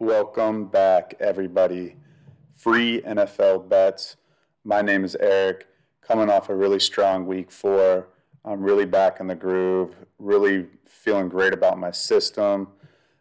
[0.00, 1.94] Welcome back, everybody.
[2.52, 4.16] Free NFL bets.
[4.64, 5.68] My name is Eric.
[6.02, 8.08] Coming off a really strong week four.
[8.44, 12.66] I'm really back in the groove, really feeling great about my system.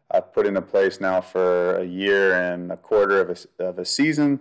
[0.09, 3.29] I've put into place now for a year and a quarter of
[3.59, 4.39] a, of a season,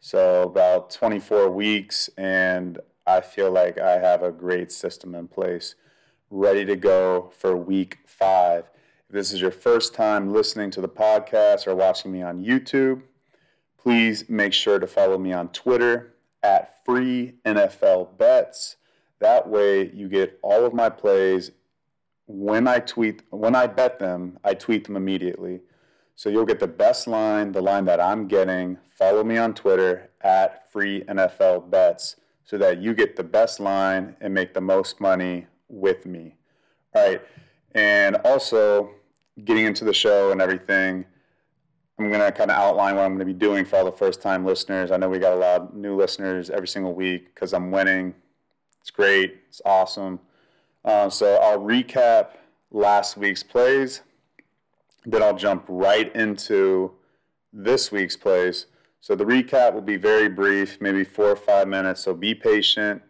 [0.00, 5.74] so about 24 weeks, and I feel like I have a great system in place,
[6.30, 8.70] ready to go for week five.
[9.08, 13.02] If this is your first time listening to the podcast or watching me on YouTube,
[13.78, 18.76] please make sure to follow me on Twitter at Free NFL Bets.
[19.20, 21.50] That way, you get all of my plays
[22.26, 24.38] when I tweet when I bet them.
[24.42, 25.60] I tweet them immediately,
[26.14, 28.78] so you'll get the best line, the line that I'm getting.
[28.98, 34.16] Follow me on Twitter at Free NFL Bets, so that you get the best line
[34.22, 36.36] and make the most money with me.
[36.94, 37.22] All right.
[37.74, 38.90] And also,
[39.42, 41.04] getting into the show and everything,
[41.98, 43.92] I'm going to kind of outline what I'm going to be doing for all the
[43.92, 44.90] first time listeners.
[44.90, 48.14] I know we got a lot of new listeners every single week because I'm winning.
[48.80, 50.20] It's great, it's awesome.
[50.84, 52.30] Uh, so I'll recap
[52.70, 54.02] last week's plays,
[55.06, 56.92] then I'll jump right into
[57.52, 58.66] this week's plays.
[59.00, 62.02] So the recap will be very brief, maybe four or five minutes.
[62.02, 63.02] So be patient,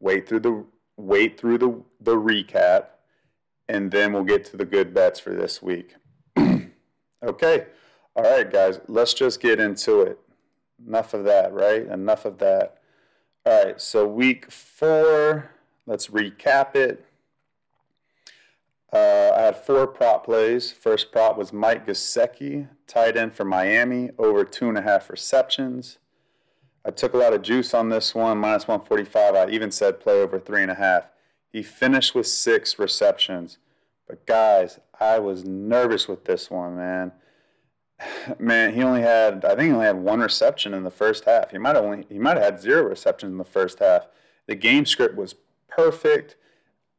[0.00, 0.64] wait through the
[0.96, 2.86] wait through the, the recap
[3.70, 5.94] and then we'll get to the good bets for this week.
[7.22, 7.66] okay.
[8.16, 10.18] All right, guys, let's just get into it.
[10.84, 11.86] Enough of that, right?
[11.86, 12.78] Enough of that.
[13.46, 15.52] All right, so week four,
[15.86, 17.04] let's recap it.
[18.92, 20.72] Uh, I had four prop plays.
[20.72, 25.98] First prop was Mike Gesicki, tight end for Miami, over two and a half receptions.
[26.84, 29.34] I took a lot of juice on this one, minus 145.
[29.36, 31.04] I even said play over three and a half.
[31.52, 33.58] He finished with six receptions.
[34.06, 37.12] But guys, I was nervous with this one, man.
[38.38, 41.50] Man, he only had I think he only had one reception in the first half.
[41.50, 44.06] He might have only he might have had zero receptions in the first half.
[44.46, 45.34] The game script was
[45.68, 46.36] perfect,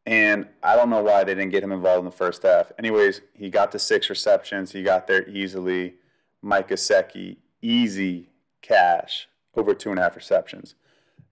[0.06, 2.72] and I don't know why they didn't get him involved in the first half.
[2.78, 4.72] Anyways, he got to six receptions.
[4.72, 5.96] He got there easily.
[6.42, 8.30] Mike Gesicki, easy
[8.62, 10.76] cash over two and a half receptions.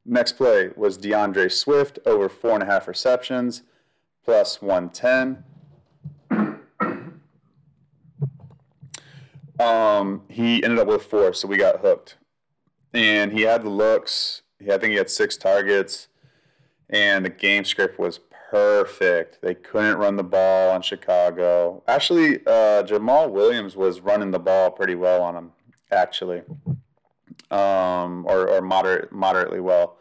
[0.05, 3.63] Next play was D'Andre Swift over four and a half receptions,
[4.23, 5.43] plus 110.
[9.59, 12.15] Um, he ended up with four, so we got hooked.
[12.93, 14.41] And he had the looks.
[14.61, 16.07] I think he had six targets,
[16.89, 19.39] and the game script was perfect.
[19.41, 21.83] They couldn't run the ball on Chicago.
[21.87, 25.51] Actually, uh, Jamaal Williams was running the ball pretty well on him,
[25.91, 26.41] actually,
[27.51, 29.97] um, or, or moderate, moderately well.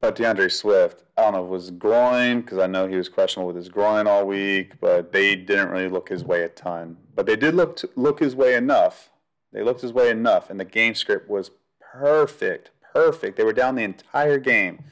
[0.00, 3.10] But D'Andre Swift, I don't know if it was groin because I know he was
[3.10, 6.96] questionable with his groin all week, but they didn't really look his way a ton.
[7.14, 9.10] But they did look to, look his way enough.
[9.52, 13.36] They looked his way enough, and the game script was perfect, perfect.
[13.36, 14.84] They were down the entire game,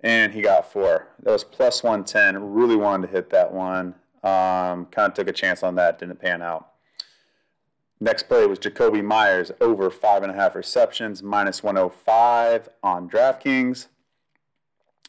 [0.00, 1.08] and he got four.
[1.22, 2.52] That was plus one ten.
[2.52, 3.94] Really wanted to hit that one.
[4.22, 6.67] Um, kind of took a chance on that, didn't pan out.
[8.00, 13.88] Next play was Jakobi Meyers over five and a half receptions, minus 105 on DraftKings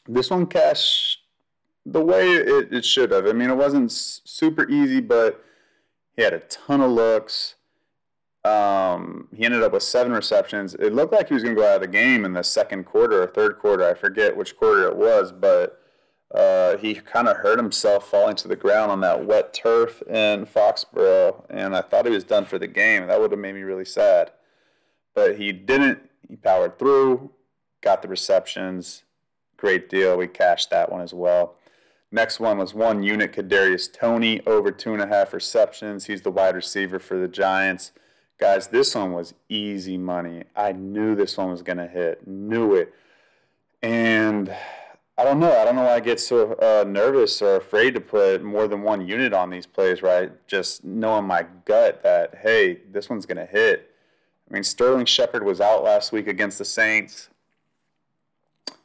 [0.10, 1.20] this one cashed
[1.86, 3.28] the way it, it should have.
[3.28, 5.44] I mean, it wasn't super easy, but
[6.16, 7.56] he had a ton of looks.
[8.44, 10.74] Um, he ended up with seven receptions.
[10.76, 12.86] It looked like he was going to go out of the game in the second
[12.86, 13.88] quarter or third quarter.
[13.88, 15.79] I forget which quarter it was, but
[16.34, 20.46] uh, he kind of hurt himself falling to the ground on that wet turf in
[20.46, 23.08] Foxborough, and I thought he was done for the game.
[23.08, 24.32] That would have made me really sad.
[25.16, 26.10] But he didn't.
[26.28, 27.32] He powered through,
[27.82, 29.04] got the receptions,
[29.58, 30.18] great deal.
[30.18, 31.56] We cashed that one as well.
[32.12, 36.06] Next one was one unit Kadarius Toney over two and a half receptions.
[36.06, 37.92] He's the wide receiver for the Giants.
[38.40, 40.44] Guys, this one was easy money.
[40.56, 42.28] I knew this one was going to hit.
[42.28, 42.94] Knew it.
[43.82, 44.56] And
[45.20, 45.52] I don't know.
[45.52, 48.84] I don't know why I get so uh, nervous or afraid to put more than
[48.84, 50.32] one unit on these plays, right?
[50.48, 53.94] Just knowing my gut that, hey, this one's going to hit.
[54.50, 57.28] I mean, Sterling Shepard was out last week against the Saints.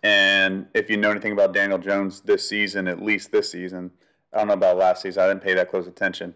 [0.03, 3.93] And if you know anything about Daniel Jones this season, at least this season,
[4.33, 6.35] I don't know about last season, I didn't pay that close attention.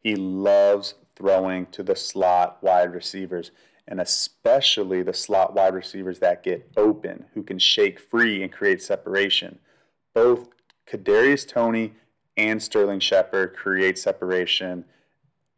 [0.00, 3.50] He loves throwing to the slot wide receivers,
[3.90, 8.80] and especially the slot wide receivers that get open, who can shake free and create
[8.80, 9.58] separation.
[10.14, 10.48] Both
[10.88, 11.94] Kadarius Toney
[12.36, 14.84] and Sterling Shepard create separation,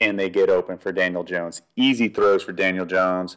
[0.00, 1.60] and they get open for Daniel Jones.
[1.76, 3.36] Easy throws for Daniel Jones.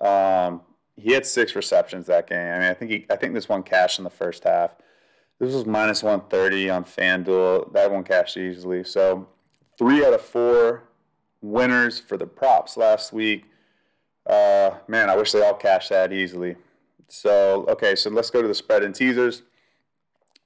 [0.00, 0.62] Um,
[0.96, 2.38] he had six receptions that game.
[2.38, 4.72] I mean, I think he, I think this one cashed in the first half.
[5.38, 7.72] This was minus 130 on FanDuel.
[7.72, 8.82] That one cashed easily.
[8.84, 9.28] So
[9.78, 10.84] three out of four
[11.40, 13.44] winners for the props last week.
[14.26, 16.56] Uh, man, I wish they all cashed that easily.
[17.08, 19.42] So, okay, so let's go to the spread and teasers.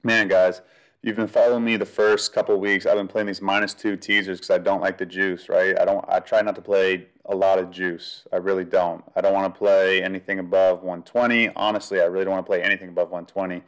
[0.03, 0.61] Man, guys,
[1.01, 2.85] you've been following me the first couple weeks.
[2.85, 5.79] I've been playing these minus two teasers because I don't like the juice, right?
[5.79, 6.03] I don't.
[6.07, 8.25] I try not to play a lot of juice.
[8.33, 9.03] I really don't.
[9.15, 11.49] I don't want to play anything above 120.
[11.55, 13.63] Honestly, I really don't want to play anything above 120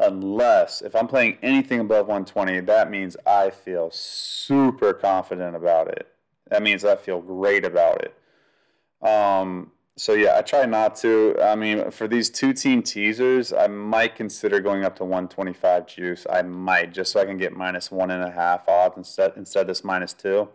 [0.00, 6.08] unless if I'm playing anything above 120, that means I feel super confident about it.
[6.48, 8.14] That means I feel great about it.
[9.02, 11.36] Um, so yeah, I try not to.
[11.42, 16.26] I mean, for these two team teasers, I might consider going up to 125 juice.
[16.30, 19.62] I might just so I can get minus one and a half odds instead instead
[19.62, 20.48] of this minus two.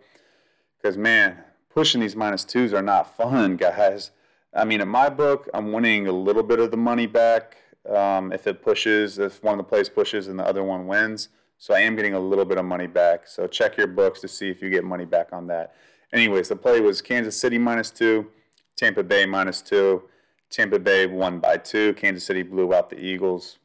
[0.76, 1.38] Because man,
[1.72, 4.10] pushing these minus twos are not fun, guys.
[4.54, 7.58] I mean, in my book, I'm winning a little bit of the money back
[7.88, 11.28] um, if it pushes, if one of the plays pushes and the other one wins.
[11.58, 13.26] So I am getting a little bit of money back.
[13.26, 15.74] So check your books to see if you get money back on that.
[16.12, 18.30] Anyways, the play was Kansas City minus two,
[18.76, 20.04] Tampa Bay minus two.
[20.50, 21.94] Tampa Bay won by two.
[21.94, 23.58] Kansas City blew out the Eagles.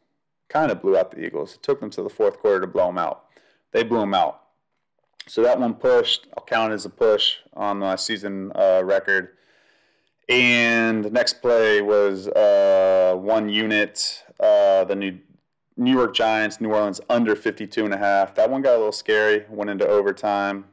[0.50, 1.56] Kind of blew out the Eagles.
[1.56, 3.26] It took them to the fourth quarter to blow them out.
[3.72, 4.42] They blew them out.
[5.28, 6.28] So that one pushed.
[6.36, 9.30] I'll count it as a push on the season uh, record.
[10.28, 15.20] And the next play was uh, one unit, uh, the new
[15.78, 18.36] New York Giants, New Orleans under 52 and a half.
[18.36, 20.66] That one got a little scary, went into overtime.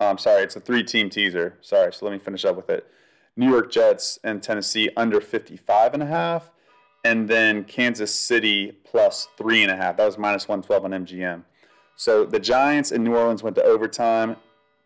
[0.00, 1.56] I'm um, sorry, it's a three team teaser.
[1.60, 2.86] Sorry, so let me finish up with it.
[3.36, 6.50] New York Jets and Tennessee under 55 and a half,
[7.04, 9.96] and then Kansas City plus three and a half.
[9.96, 11.44] That was minus 112 on MGM.
[11.96, 14.36] So the Giants and New Orleans went to overtime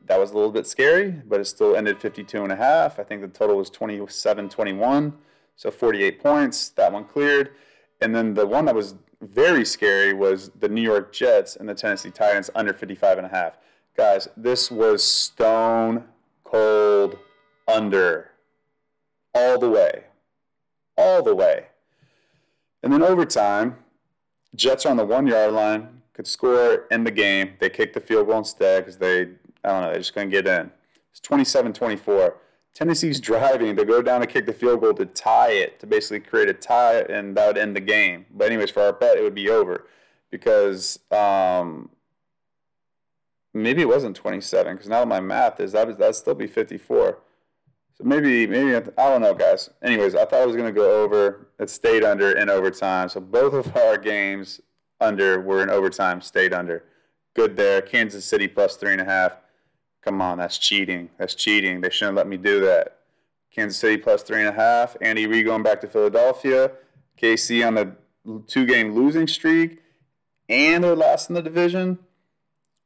[0.07, 2.99] that was a little bit scary, but it still ended 52 and a half.
[2.99, 5.15] I think the total was 27 21,
[5.57, 6.69] so 48 points.
[6.71, 7.53] That one cleared.
[8.01, 11.75] And then the one that was very scary was the New York Jets and the
[11.75, 13.57] Tennessee Titans under 55 and a half.
[13.97, 16.05] Guys, this was stone
[16.43, 17.17] cold
[17.67, 18.33] under
[19.35, 20.05] all the way.
[20.97, 21.67] All the way.
[22.83, 23.77] And then overtime,
[24.55, 27.55] Jets are on the one yard line, could score in the game.
[27.59, 29.29] They kick the field goal instead because they
[29.65, 29.91] I don't know.
[29.91, 30.71] They're just couldn't get in.
[31.11, 32.37] It's 27 24.
[32.75, 36.21] Tennessee's driving They go down to kick the field goal to tie it, to basically
[36.21, 38.27] create a tie, and that would end the game.
[38.31, 39.87] But, anyways, for our bet, it would be over
[40.31, 41.91] because um,
[43.53, 47.19] maybe it wasn't 27 because now my math is that would that'd still be 54.
[47.95, 49.71] So maybe, maybe I don't know, guys.
[49.83, 51.49] Anyways, I thought I was going to go over.
[51.61, 53.09] It stayed under in overtime.
[53.09, 54.61] So both of our games
[55.01, 56.85] under were in overtime, stayed under.
[57.35, 57.81] Good there.
[57.81, 59.37] Kansas City plus three and a half.
[60.03, 61.11] Come on, that's cheating.
[61.19, 61.81] That's cheating.
[61.81, 62.99] They shouldn't let me do that.
[63.55, 64.97] Kansas City plus three and a half.
[65.01, 66.73] Andy Reid going back to Philadelphia.
[67.21, 69.81] KC on the two game losing streak.
[70.49, 71.99] And they're last in the division.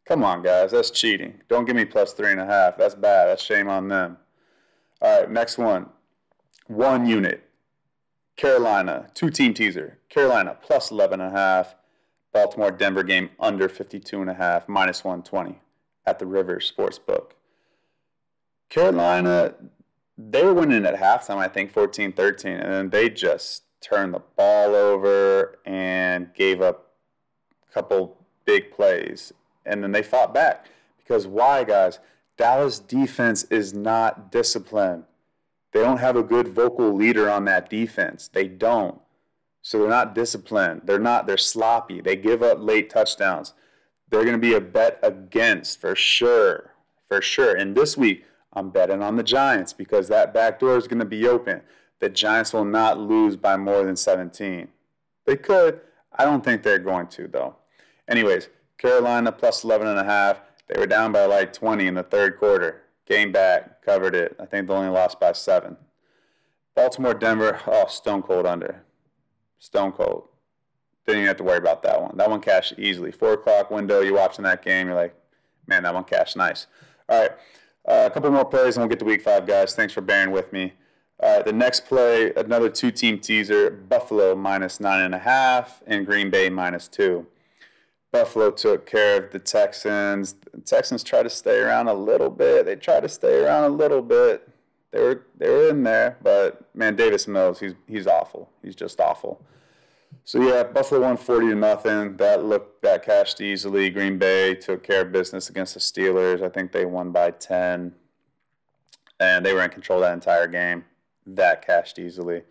[0.06, 0.70] Come on, guys.
[0.70, 1.40] That's cheating.
[1.48, 2.78] Don't give me plus three and a half.
[2.78, 3.26] That's bad.
[3.26, 4.18] That's shame on them.
[5.00, 5.90] All right, next one.
[6.66, 7.44] One unit.
[8.36, 9.98] Carolina, two team teaser.
[10.08, 11.74] Carolina plus 11 and a half.
[12.32, 15.60] Baltimore Denver game under 52 and a half, minus 120
[16.06, 17.30] at the Rivers Sportsbook.
[18.68, 19.54] Carolina,
[20.16, 24.22] they were winning at halftime, I think 14 13, and then they just turned the
[24.36, 26.92] ball over and gave up
[27.68, 29.32] a couple big plays.
[29.64, 30.66] And then they fought back.
[30.98, 31.98] Because why, guys?
[32.38, 35.04] Dallas defense is not disciplined.
[35.72, 38.28] They don't have a good vocal leader on that defense.
[38.28, 39.00] They don't.
[39.60, 40.82] So they're not disciplined.
[40.84, 42.00] They're not, they're sloppy.
[42.00, 43.52] They give up late touchdowns
[44.10, 46.72] they're going to be a bet against for sure.
[47.08, 47.54] For sure.
[47.54, 51.04] And this week, I'm betting on the Giants because that back door is going to
[51.04, 51.62] be open.
[52.00, 54.68] The Giants will not lose by more than 17.
[55.26, 55.80] They could.
[56.12, 57.56] I don't think they're going to, though.
[58.08, 58.48] Anyways,
[58.78, 60.40] Carolina plus 11 and a half.
[60.68, 62.82] They were down by like 20 in the third quarter.
[63.06, 64.36] Game back, covered it.
[64.38, 65.76] I think they only lost by seven.
[66.74, 68.82] Baltimore, Denver, oh, stone cold under.
[69.58, 70.28] Stone cold.
[71.06, 72.16] Didn't even have to worry about that one.
[72.16, 73.10] That one cashed easily.
[73.10, 75.14] Four o'clock window, you're watching that game, you're like,
[75.66, 76.66] man, that one cashed nice.
[77.08, 77.30] All right,
[77.88, 79.74] uh, a couple more plays and we'll get to week five, guys.
[79.74, 80.74] Thanks for bearing with me.
[81.20, 86.06] Uh, the next play, another two team teaser Buffalo minus nine and a half and
[86.06, 87.26] Green Bay minus two.
[88.10, 90.34] Buffalo took care of the Texans.
[90.52, 92.66] The Texans tried to stay around a little bit.
[92.66, 94.48] They tried to stay around a little bit.
[94.90, 98.50] They were they were in there, but man, Davis Mills, he's he's awful.
[98.62, 99.42] He's just awful.
[100.24, 102.16] So yeah, Buffalo won forty to nothing.
[102.16, 103.90] That looked that cashed easily.
[103.90, 106.42] Green Bay took care of business against the Steelers.
[106.42, 107.94] I think they won by ten,
[109.20, 110.86] and they were in control that entire game.
[111.26, 112.42] That cashed easily.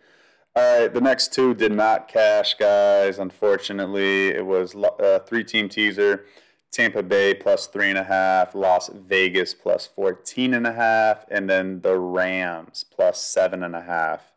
[0.58, 3.20] All right, the next two did not cash, guys.
[3.20, 6.24] Unfortunately, it was uh, a three-team teaser.
[6.72, 11.48] Tampa Bay plus three and a half, Las Vegas plus 14 and a half, and
[11.48, 14.32] then the Rams plus seven and a half.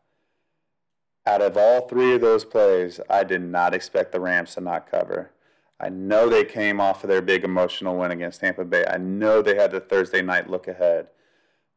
[1.25, 4.91] Out of all three of those plays, I did not expect the Rams to not
[4.91, 5.31] cover.
[5.79, 8.85] I know they came off of their big emotional win against Tampa Bay.
[8.87, 11.07] I know they had the Thursday night look ahead.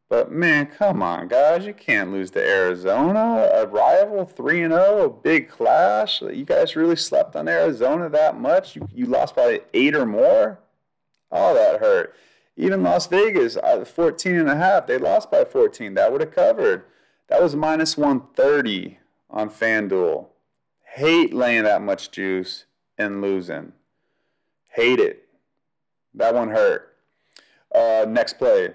[0.09, 5.05] But man, come on, guys, you can't lose to Arizona, a rival 3 and 0,
[5.05, 6.21] a big clash.
[6.21, 8.77] You guys really slept on Arizona that much?
[8.77, 10.61] You, you lost by 8 or more?
[11.33, 12.15] Oh, that hurt.
[12.57, 15.95] Even Las Vegas, uh, 14 and a half, they lost by 14.
[15.95, 16.85] That would have covered.
[17.29, 18.99] That was minus 130
[19.31, 20.27] on FanDuel.
[20.95, 23.73] Hate laying that much juice and losing.
[24.71, 25.27] Hate it.
[26.15, 26.97] That one hurt.
[27.75, 28.75] Uh, next play.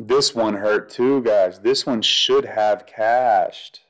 [0.00, 1.58] This one hurt too, guys.
[1.58, 3.80] This one should have cashed.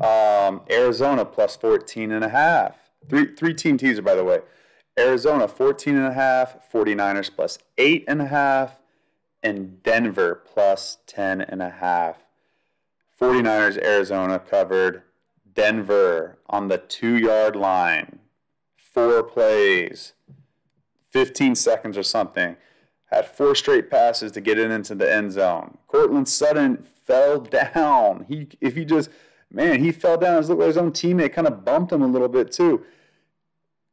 [0.00, 2.76] Um, Arizona plus 14 and a half.
[3.06, 4.38] Three, three team teaser, by the way.
[4.98, 8.80] Arizona 14 and a half, 49ers plus eight and a half,
[9.42, 12.24] and Denver plus 10 and a half.
[13.20, 15.02] 49ers, Arizona covered.
[15.52, 18.20] Denver on the two yard line.
[18.76, 20.14] Four plays,
[21.10, 22.56] 15 seconds or something
[23.08, 25.78] had four straight passes to get it into the end zone.
[25.86, 28.26] Courtland Sutton fell down.
[28.28, 29.10] He if he just
[29.50, 30.42] man, he fell down.
[30.42, 32.84] It looked like his own teammate kind of bumped him a little bit too.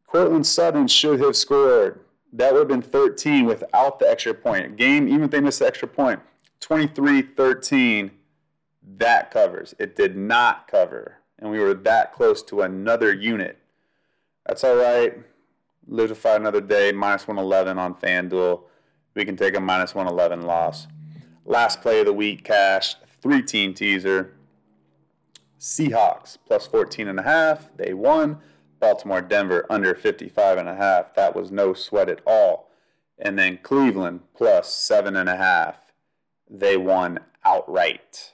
[0.07, 2.01] Courtland Sutton should have scored.
[2.31, 4.75] That would have been 13 without the extra point.
[4.75, 6.19] Game, even if they missed the extra point,
[6.59, 8.11] 23-13,
[8.97, 9.73] that covers.
[9.79, 11.19] It did not cover.
[11.39, 13.57] And we were that close to another unit.
[14.45, 15.17] That's all right.
[15.87, 18.63] Live to fight another day, minus 111 on FanDuel
[19.15, 20.87] we can take a minus 111 loss.
[21.45, 24.33] Last play of the week, cash, three team teaser.
[25.59, 27.69] Seahawks plus 14 and a half.
[27.77, 28.39] They won.
[28.79, 31.15] Baltimore, Denver under 55 and a half.
[31.15, 32.69] That was no sweat at all.
[33.17, 35.79] And then Cleveland plus seven and a half.
[36.49, 38.33] They won outright.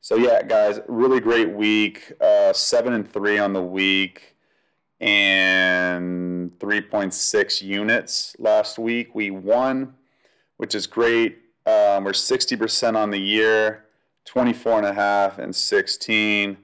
[0.00, 2.12] So yeah, guys, really great week.
[2.20, 4.35] Uh, seven and three on the week
[5.00, 9.14] and 3.6 units last week.
[9.14, 9.94] We won,
[10.56, 11.38] which is great.
[11.66, 13.84] Um, we're 60% on the year,
[14.24, 16.56] 24 and a half and 16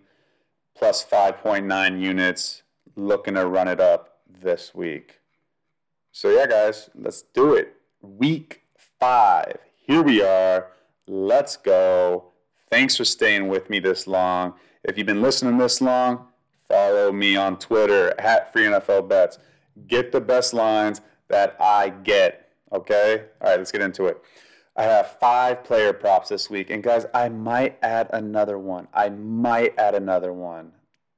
[0.76, 2.62] plus 5.9 units.
[2.94, 5.20] Looking to run it up this week.
[6.10, 7.76] So yeah, guys, let's do it.
[8.02, 8.62] Week
[9.00, 9.56] five.
[9.76, 10.68] Here we are.
[11.06, 12.32] Let's go.
[12.70, 14.54] Thanks for staying with me this long.
[14.84, 16.28] If you've been listening this long,
[16.72, 19.38] Follow me on Twitter at Free NFL Bets.
[19.86, 22.48] Get the best lines that I get.
[22.72, 23.24] Okay?
[23.42, 24.22] All right, let's get into it.
[24.74, 26.70] I have five player props this week.
[26.70, 28.88] And guys, I might add another one.
[28.94, 30.72] I might add another one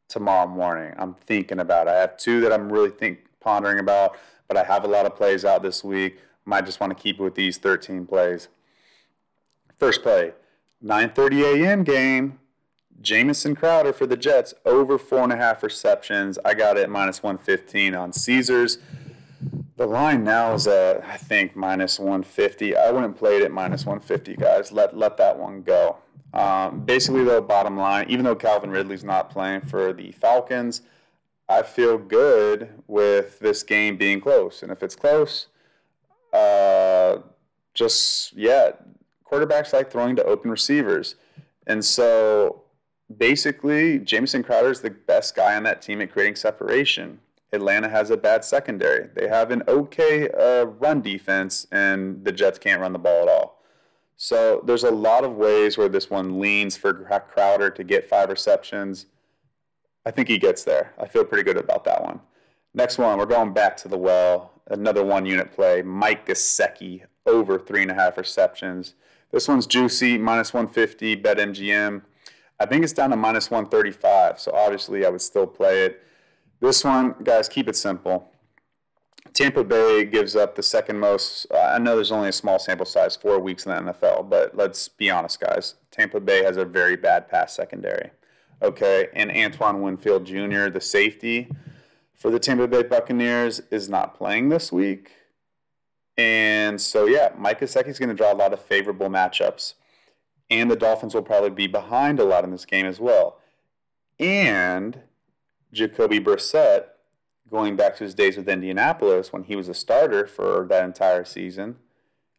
[0.08, 0.92] tomorrow morning.
[0.98, 1.90] I'm thinking about it.
[1.90, 4.18] I have two that I'm really think pondering about,
[4.48, 6.18] but I have a lot of plays out this week.
[6.44, 8.48] Might just want to keep it with these 13 plays.
[9.78, 10.32] First play,
[10.84, 11.84] 9:30 a.m.
[11.84, 12.40] game.
[13.00, 16.38] Jamison Crowder for the Jets over four and a half receptions.
[16.44, 18.78] I got it minus 115 on Caesars.
[19.76, 22.76] The line now is at I think minus 150.
[22.76, 24.72] I wouldn't play it at minus 150, guys.
[24.72, 25.98] Let let that one go.
[26.32, 30.82] Um, basically, though, bottom line, even though Calvin Ridley's not playing for the Falcons,
[31.48, 34.62] I feel good with this game being close.
[34.62, 35.46] And if it's close,
[36.32, 37.18] uh,
[37.72, 38.72] just yeah,
[39.30, 41.14] quarterbacks like throwing to open receivers,
[41.66, 42.63] and so
[43.18, 47.20] basically, Jamison Crowder is the best guy on that team at creating separation.
[47.52, 49.08] Atlanta has a bad secondary.
[49.14, 53.28] They have an okay uh, run defense, and the Jets can't run the ball at
[53.28, 53.62] all.
[54.16, 58.28] So there's a lot of ways where this one leans for Crowder to get five
[58.28, 59.06] receptions.
[60.06, 60.92] I think he gets there.
[60.98, 62.20] I feel pretty good about that one.
[62.74, 64.52] Next one, we're going back to the well.
[64.68, 65.82] Another one unit play.
[65.82, 68.94] Mike Gesicki over three and a half receptions.
[69.30, 72.02] This one's juicy, minus 150, bet MGM.
[72.60, 76.02] I think it's down to minus 135, so obviously I would still play it.
[76.60, 78.30] This one, guys, keep it simple.
[79.32, 81.46] Tampa Bay gives up the second most.
[81.52, 84.56] Uh, I know there's only a small sample size, four weeks in the NFL, but
[84.56, 85.74] let's be honest, guys.
[85.90, 88.10] Tampa Bay has a very bad pass secondary.
[88.62, 91.50] Okay, and Antoine Winfield Jr., the safety
[92.14, 95.10] for the Tampa Bay Buccaneers, is not playing this week.
[96.16, 99.74] And so, yeah, Mike is going to draw a lot of favorable matchups
[100.50, 103.38] and the Dolphins will probably be behind a lot in this game as well.
[104.18, 105.00] And
[105.72, 106.86] Jacoby Brissett,
[107.50, 111.24] going back to his days with Indianapolis when he was a starter for that entire
[111.24, 111.76] season,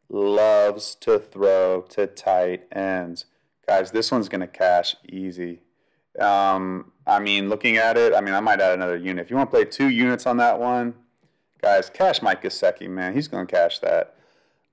[0.10, 3.26] loves to throw to tight ends.
[3.68, 5.62] Guys, this one's going to cash easy.
[6.20, 9.26] Um, I mean, looking at it, I mean, I might add another unit.
[9.26, 10.94] If you want to play two units on that one,
[11.66, 13.16] Guys, cash Mike Gesicki, man.
[13.16, 14.14] He's going to cash that.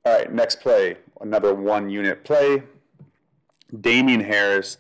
[0.05, 0.99] All right, next play.
[1.23, 2.65] Another one unit play.
[3.79, 4.79] Damien Harris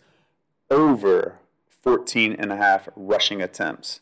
[0.70, 1.38] over
[1.82, 4.00] 14 and a half rushing attempts.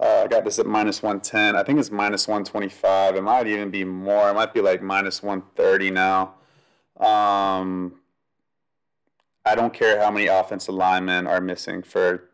[0.00, 1.56] Uh, I got this at minus 110.
[1.56, 3.16] I think it's minus 125.
[3.16, 4.30] It might even be more.
[4.30, 6.34] It might be like minus 130 now.
[6.98, 8.00] Um,
[9.44, 12.30] I don't care how many offensive linemen are missing for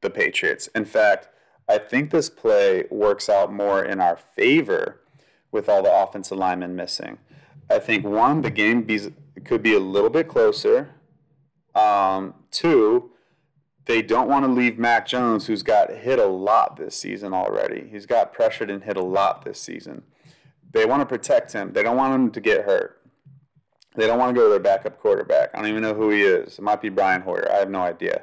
[0.00, 0.68] the Patriots.
[0.74, 1.28] In fact,
[1.68, 5.00] I think this play works out more in our favor
[5.50, 7.18] with all the offensive linemen missing.
[7.70, 9.12] I think one, the game be,
[9.44, 10.90] could be a little bit closer.
[11.74, 13.10] Um, two,
[13.86, 17.88] they don't want to leave Mac Jones, who's got hit a lot this season already.
[17.90, 20.02] He's got pressured and hit a lot this season.
[20.72, 21.72] They want to protect him.
[21.72, 23.00] They don't want him to get hurt.
[23.94, 25.50] They don't want to go to their backup quarterback.
[25.52, 26.58] I don't even know who he is.
[26.58, 27.50] It might be Brian Hoyer.
[27.52, 28.22] I have no idea.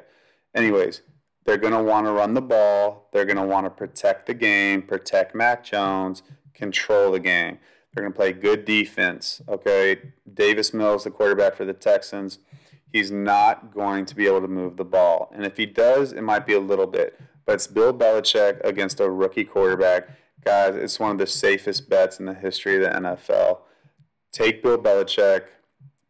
[0.54, 1.02] Anyways,
[1.44, 3.08] they're going to want to run the ball.
[3.12, 6.22] They're going to want to protect the game, protect Mac Jones,
[6.54, 7.58] control the game.
[7.92, 9.42] They're going to play good defense.
[9.48, 12.38] Okay, Davis Mills, the quarterback for the Texans,
[12.92, 15.30] he's not going to be able to move the ball.
[15.34, 17.18] And if he does, it might be a little bit.
[17.46, 20.08] But it's Bill Belichick against a rookie quarterback.
[20.44, 23.60] Guys, it's one of the safest bets in the history of the NFL.
[24.32, 25.44] Take Bill Belichick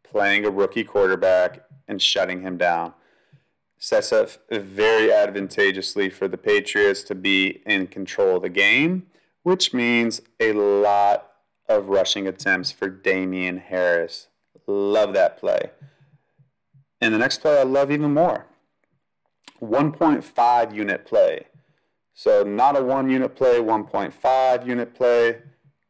[0.02, 2.94] playing a rookie quarterback and shutting him down.
[3.78, 9.06] Sets up very advantageously for the Patriots to be in control of the game,
[9.42, 11.32] which means a lot
[11.68, 14.28] of rushing attempts for Damien Harris.
[14.66, 15.70] Love that play.
[17.00, 18.46] And the next play I love even more
[19.60, 21.46] 1.5 unit play.
[22.14, 25.42] So not a one unit play, 1.5 unit play.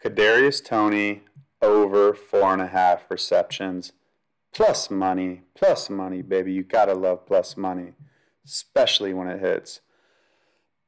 [0.02, 1.22] Kadarius Toney
[1.60, 3.92] over four and a half receptions.
[4.52, 6.52] Plus money, plus money, baby.
[6.52, 7.92] You gotta love plus money,
[8.44, 9.80] especially when it hits.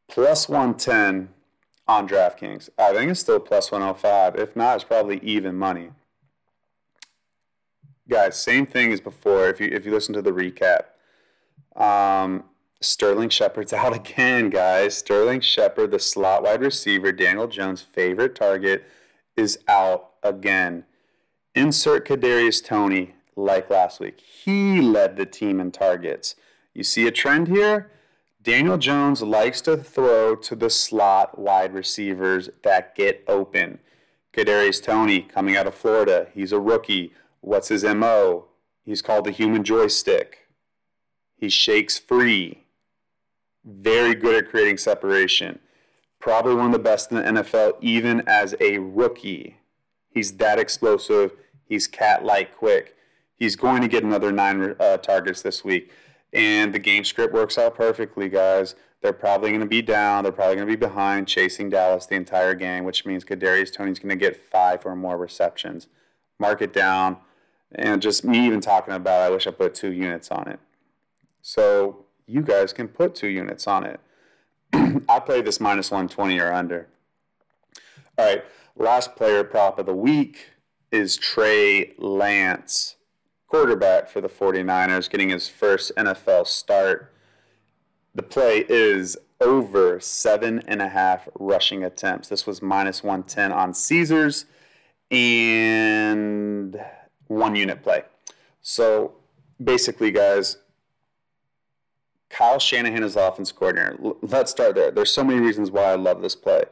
[0.08, 1.28] Plus 110
[1.86, 2.68] on DraftKings.
[2.78, 4.36] I think it's still plus 105.
[4.36, 5.90] If not, it's probably even money.
[8.12, 9.48] Guys, same thing as before.
[9.48, 10.82] If you if you listen to the recap,
[11.82, 12.44] um,
[12.78, 14.98] Sterling Shepard's out again, guys.
[14.98, 18.84] Sterling Shepard, the slot wide receiver, Daniel Jones' favorite target,
[19.34, 20.84] is out again.
[21.54, 24.20] Insert Kadarius Toney like last week.
[24.20, 26.36] He led the team in targets.
[26.74, 27.90] You see a trend here?
[28.42, 33.78] Daniel Jones likes to throw to the slot wide receivers that get open.
[34.34, 36.28] Kadarius Toney coming out of Florida.
[36.34, 37.14] He's a rookie.
[37.42, 38.46] What's his MO?
[38.82, 40.48] He's called the human joystick.
[41.36, 42.64] He shakes free.
[43.62, 45.58] Very good at creating separation.
[46.18, 49.58] Probably one of the best in the NFL, even as a rookie.
[50.08, 51.32] He's that explosive.
[51.64, 52.96] He's cat like quick.
[53.36, 55.90] He's going to get another nine uh, targets this week
[56.32, 58.74] and the game script works out perfectly, guys.
[59.02, 60.22] They're probably going to be down.
[60.22, 63.98] They're probably going to be behind, chasing Dallas the entire game, which means Kadarius Toney's
[63.98, 65.88] going to get five or more receptions.
[66.38, 67.18] Mark it down,
[67.74, 70.60] and just me even talking about, I wish I put two units on it.
[71.40, 74.00] So you guys can put two units on it.
[75.08, 76.88] I play this minus 120 or under.
[78.18, 78.44] All right,
[78.76, 80.50] last player prop of the week
[80.90, 82.96] is Trey Lance
[83.48, 87.12] quarterback for the 49ers, getting his first NFL start.
[88.14, 92.28] The play is over seven and a half rushing attempts.
[92.28, 94.46] This was minus 110 on Caesars
[95.10, 96.80] and
[97.32, 98.02] one unit play.
[98.60, 99.14] So
[99.62, 100.58] basically, guys,
[102.30, 103.98] Kyle Shanahan is the offense coordinator.
[104.22, 104.90] Let's start there.
[104.90, 106.64] There's so many reasons why I love this play,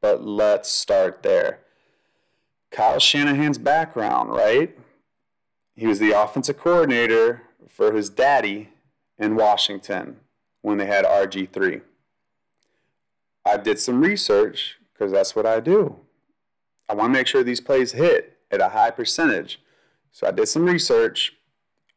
[0.00, 1.60] but let's start there.
[2.70, 4.76] Kyle Shanahan's background, right?
[5.74, 8.70] He was the offensive coordinator for his daddy
[9.18, 10.20] in Washington
[10.62, 11.80] when they had RG3.
[13.44, 15.96] I did some research because that's what I do.
[16.88, 19.60] I want to make sure these plays hit at a high percentage.
[20.16, 21.34] So I did some research.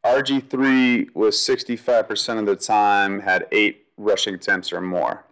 [0.04, 5.24] RG3 was 65% of the time had eight rushing attempts or more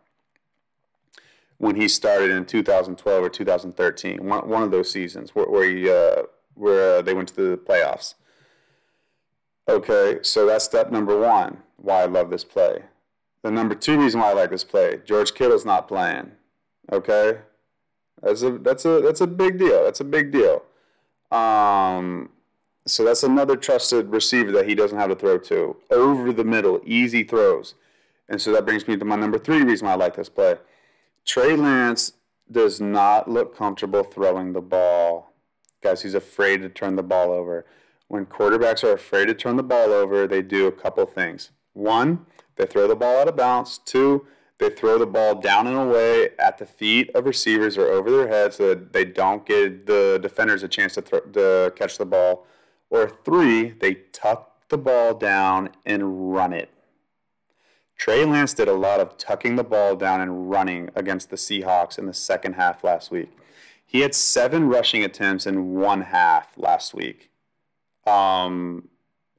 [1.58, 6.22] when he started in 2012 or 2013, one, of those seasons where, where, he, uh,
[6.54, 8.14] where uh, they went to the playoffs.
[9.68, 12.84] Okay, so that's step number one, why I love this play.
[13.42, 16.32] The number two reason why I like this play, George Kittle's not playing.
[16.90, 17.40] Okay?
[18.22, 19.84] That's a that's a that's a big deal.
[19.84, 20.62] That's a big deal.
[21.30, 22.30] Um
[22.90, 25.76] so that's another trusted receiver that he doesn't have to throw to.
[25.90, 27.74] Over the middle, easy throws.
[28.28, 30.56] And so that brings me to my number three reason why I like this play.
[31.24, 32.12] Trey Lance
[32.50, 35.32] does not look comfortable throwing the ball.
[35.82, 37.64] Guys, he's afraid to turn the ball over
[38.08, 41.50] when quarterbacks are afraid to turn the ball over, they do a couple things.
[41.74, 43.78] One, they throw the ball out of bounds.
[43.78, 44.26] Two,
[44.58, 48.26] They throw the ball down and away at the feet of receivers or over their
[48.26, 52.44] heads so that they don't give the defenders a chance to, to catch the ball.
[52.90, 56.70] Or three, they tuck the ball down and run it.
[57.96, 61.98] Trey Lance did a lot of tucking the ball down and running against the Seahawks
[61.98, 63.30] in the second half last week.
[63.84, 67.30] He had seven rushing attempts in one half last week.
[68.06, 68.88] Um,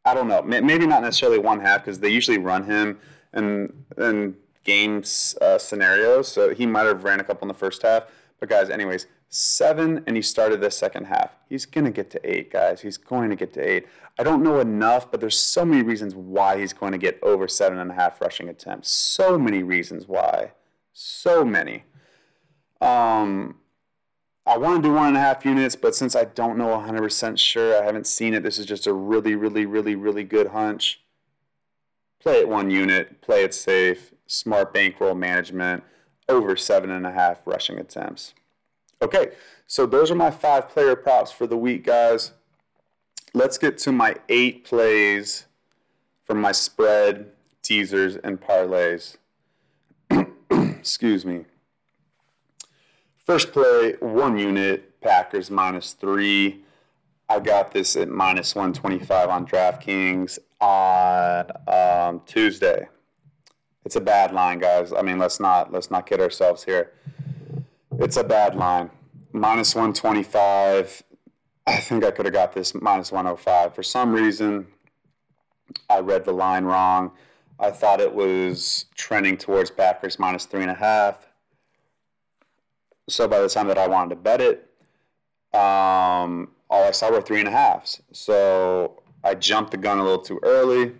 [0.03, 0.41] I don't know.
[0.41, 2.99] Maybe not necessarily one half because they usually run him
[3.33, 5.03] in, and game
[5.41, 6.27] uh, scenarios.
[6.27, 8.03] So he might have ran a couple in the first half.
[8.39, 11.31] But guys, anyways, seven, and he started the second half.
[11.47, 12.81] He's gonna get to eight, guys.
[12.81, 13.87] He's going to get to eight.
[14.19, 17.47] I don't know enough, but there's so many reasons why he's going to get over
[17.47, 18.91] seven and a half rushing attempts.
[18.91, 20.51] So many reasons why.
[20.91, 21.85] So many.
[22.81, 23.59] Um,
[24.45, 27.37] I want to do one and a half units, but since I don't know 100%
[27.37, 28.43] sure, I haven't seen it.
[28.43, 31.01] This is just a really, really, really, really good hunch.
[32.19, 35.83] Play it one unit, play it safe, smart bankroll management,
[36.27, 38.33] over seven and a half rushing attempts.
[39.01, 39.31] Okay,
[39.65, 42.31] so those are my five player props for the week, guys.
[43.33, 45.45] Let's get to my eight plays
[46.23, 47.31] from my spread,
[47.62, 49.17] teasers, and parlays.
[50.51, 51.45] Excuse me.
[53.25, 56.63] First play, one unit, Packers minus three.
[57.29, 62.89] I got this at minus 125 on DraftKings on um, Tuesday.
[63.85, 64.91] It's a bad line, guys.
[64.91, 66.91] I mean, let's not let's not kid ourselves here.
[68.01, 68.89] It's a bad line.
[69.33, 71.03] Minus 125.
[71.67, 73.75] I think I could have got this minus 105.
[73.75, 74.67] For some reason,
[75.89, 77.12] I read the line wrong.
[77.59, 81.27] I thought it was trending towards Packers minus three and a half.
[83.09, 84.69] So by the time that I wanted to bet it,
[85.53, 88.01] um, all I saw were three and a halves.
[88.13, 90.93] So I jumped the gun a little too early.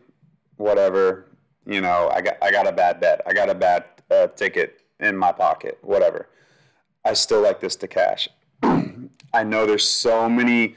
[0.58, 1.28] Whatever,
[1.66, 3.22] you know, I got I got a bad bet.
[3.26, 5.78] I got a bad uh, ticket in my pocket.
[5.82, 6.28] Whatever.
[7.06, 8.30] I still like this to cash.
[8.64, 10.76] I know there's so many.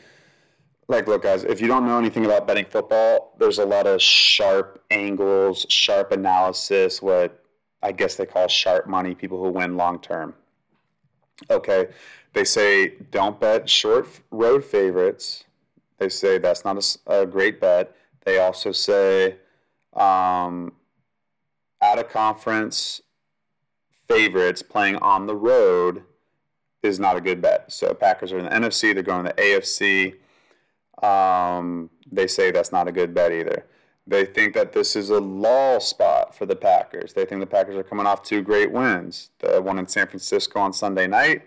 [0.88, 4.02] Like, look, guys, if you don't know anything about betting football, there's a lot of
[4.02, 7.42] sharp angles, sharp analysis, what
[7.82, 10.34] I guess they call sharp money, people who win long term.
[11.50, 11.88] Okay.
[12.32, 15.44] They say don't bet short road favorites.
[15.98, 17.94] They say that's not a, a great bet.
[18.24, 19.36] They also say
[19.94, 20.72] um,
[21.82, 23.02] out of conference
[24.08, 26.04] favorites playing on the road
[26.82, 27.72] is not a good bet.
[27.72, 30.14] So Packers are in the NFC, they're going to the AFC.
[31.04, 33.66] Um, they say that's not a good bet either.
[34.06, 37.12] They think that this is a lull spot for the Packers.
[37.12, 40.58] They think the Packers are coming off two great wins the one in San Francisco
[40.58, 41.42] on Sunday night,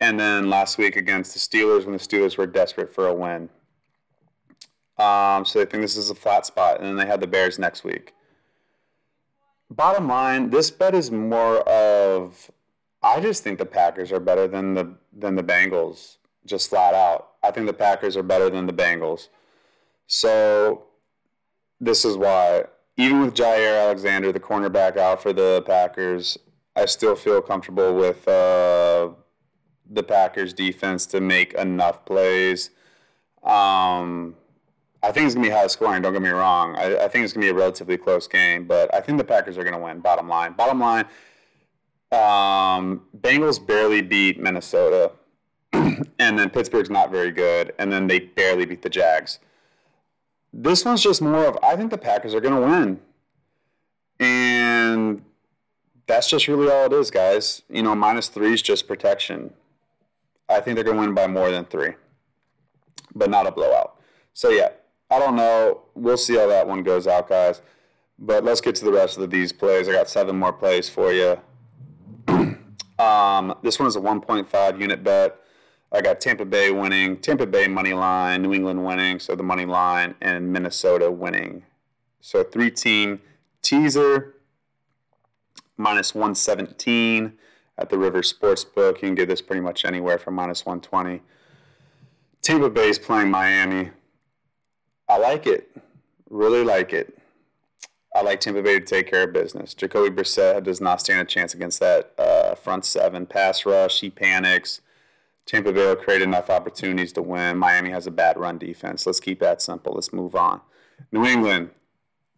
[0.00, 3.50] and then last week against the Steelers when the Steelers were desperate for a win.
[4.96, 7.58] Um, so they think this is a flat spot, and then they have the Bears
[7.58, 8.14] next week.
[9.68, 12.50] Bottom line, this bet is more of
[13.04, 17.32] I just think the Packers are better than the than the Bengals, just flat out.
[17.42, 19.28] I think the Packers are better than the Bengals.
[20.06, 20.84] So
[21.78, 22.64] this is why,
[22.96, 26.38] even with Jaire Alexander, the cornerback out for the Packers,
[26.74, 29.10] I still feel comfortable with uh,
[29.90, 32.70] the Packers defense to make enough plays.
[33.42, 34.34] Um,
[35.02, 36.00] I think it's gonna be high scoring.
[36.00, 36.74] Don't get me wrong.
[36.76, 39.58] I, I think it's gonna be a relatively close game, but I think the Packers
[39.58, 40.00] are gonna win.
[40.00, 40.54] Bottom line.
[40.54, 41.04] Bottom line.
[42.12, 45.12] Um, Bengals barely beat Minnesota,
[45.72, 49.38] and then Pittsburgh's not very good, and then they barely beat the Jags.
[50.52, 53.00] This one's just more of I think the Packers are going to win.
[54.20, 55.24] And
[56.06, 57.62] that's just really all it is, guys.
[57.68, 59.52] You know, minus three is just protection.
[60.48, 61.94] I think they're going to win by more than three,
[63.14, 63.98] but not a blowout.
[64.32, 64.70] So, yeah,
[65.10, 65.82] I don't know.
[65.94, 67.62] We'll see how that one goes out, guys.
[68.18, 69.88] But let's get to the rest of these plays.
[69.88, 71.38] I got seven more plays for you.
[72.98, 75.36] Um, this one is a 1.5 unit bet.
[75.92, 79.64] I got Tampa Bay winning, Tampa Bay money line, New England winning, so the money
[79.64, 81.64] line, and Minnesota winning.
[82.20, 83.20] So three team
[83.62, 84.34] teaser
[85.76, 87.34] minus 117
[87.78, 88.94] at the River Sportsbook.
[88.94, 91.20] You can get this pretty much anywhere from minus 120.
[92.42, 93.90] Tampa Bay is playing Miami.
[95.08, 95.76] I like it.
[96.28, 97.18] Really like it.
[98.14, 99.74] I like Tampa Bay to take care of business.
[99.74, 104.00] Jacoby Brissett does not stand a chance against that uh, front seven pass rush.
[104.00, 104.80] He panics.
[105.46, 107.58] Tampa Bay will create enough opportunities to win.
[107.58, 109.04] Miami has a bad run defense.
[109.04, 109.94] Let's keep that simple.
[109.94, 110.60] Let's move on.
[111.10, 111.70] New England,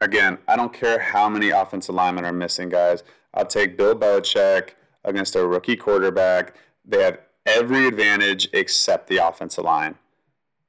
[0.01, 3.05] again, I don't care how many offensive linemen are missing, guys.
[3.35, 4.71] I'll take Bill Belichick
[5.05, 6.55] against a rookie quarterback.
[6.85, 9.97] They have every advantage except the offensive line.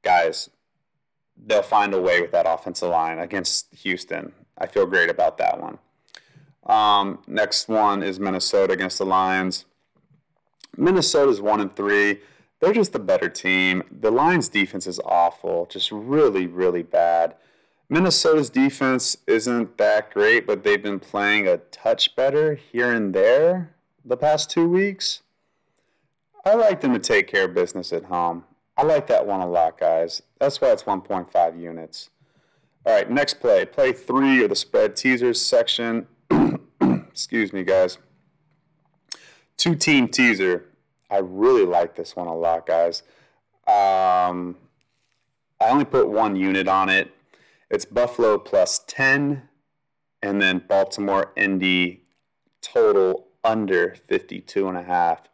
[0.04, 0.50] Guys,
[1.38, 4.34] they'll find a way with that offensive line against Houston.
[4.58, 5.78] I feel great about that one.
[6.66, 9.66] Um, next one is Minnesota against the Lions.
[10.76, 12.20] Minnesota's one and three.
[12.60, 13.84] They're just the better team.
[13.92, 17.36] The Lions' defense is awful, just really, really bad.
[17.90, 23.74] Minnesota's defense isn't that great, but they've been playing a touch better here and there
[24.04, 25.22] the past two weeks.
[26.44, 28.44] I like them to take care of business at home.
[28.76, 30.22] I like that one a lot, guys.
[30.40, 32.10] That's why it's 1.5 units.
[32.88, 33.66] All right, next play.
[33.66, 36.08] Play three of the spread teasers section.
[36.82, 37.98] Excuse me, guys.
[39.58, 40.70] Two team teaser.
[41.12, 43.04] I really like this one a lot, guys.
[43.68, 44.56] Um,
[45.60, 47.14] I only put one unit on it.
[47.70, 49.50] It's Buffalo plus 10,
[50.24, 52.04] and then Baltimore Indy
[52.62, 55.28] total under 52 and a half.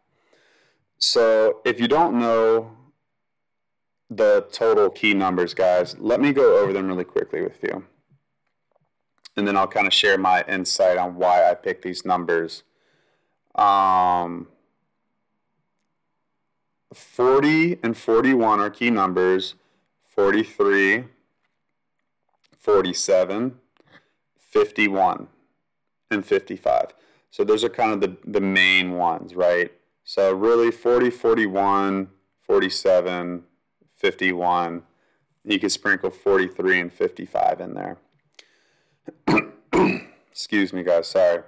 [0.98, 2.72] So if you don't know
[4.18, 7.86] the total key numbers, guys, let me go over them really quickly with you.
[9.36, 12.64] And then I'll kind of share my insight on why I picked these numbers.
[13.56, 14.48] Um,
[16.94, 19.56] 40 and 41 are key numbers.
[20.06, 21.06] 43,
[22.60, 23.56] 47,
[24.38, 25.28] 51,
[26.12, 26.94] and 55.
[27.32, 29.72] So those are kind of the, the main ones, right?
[30.04, 32.10] So really 40, 41,
[32.42, 33.44] 47,
[34.04, 34.84] 51.
[35.46, 37.98] You could sprinkle 43 and 55 in there.
[40.32, 41.08] Excuse me, guys.
[41.08, 41.44] Sorry.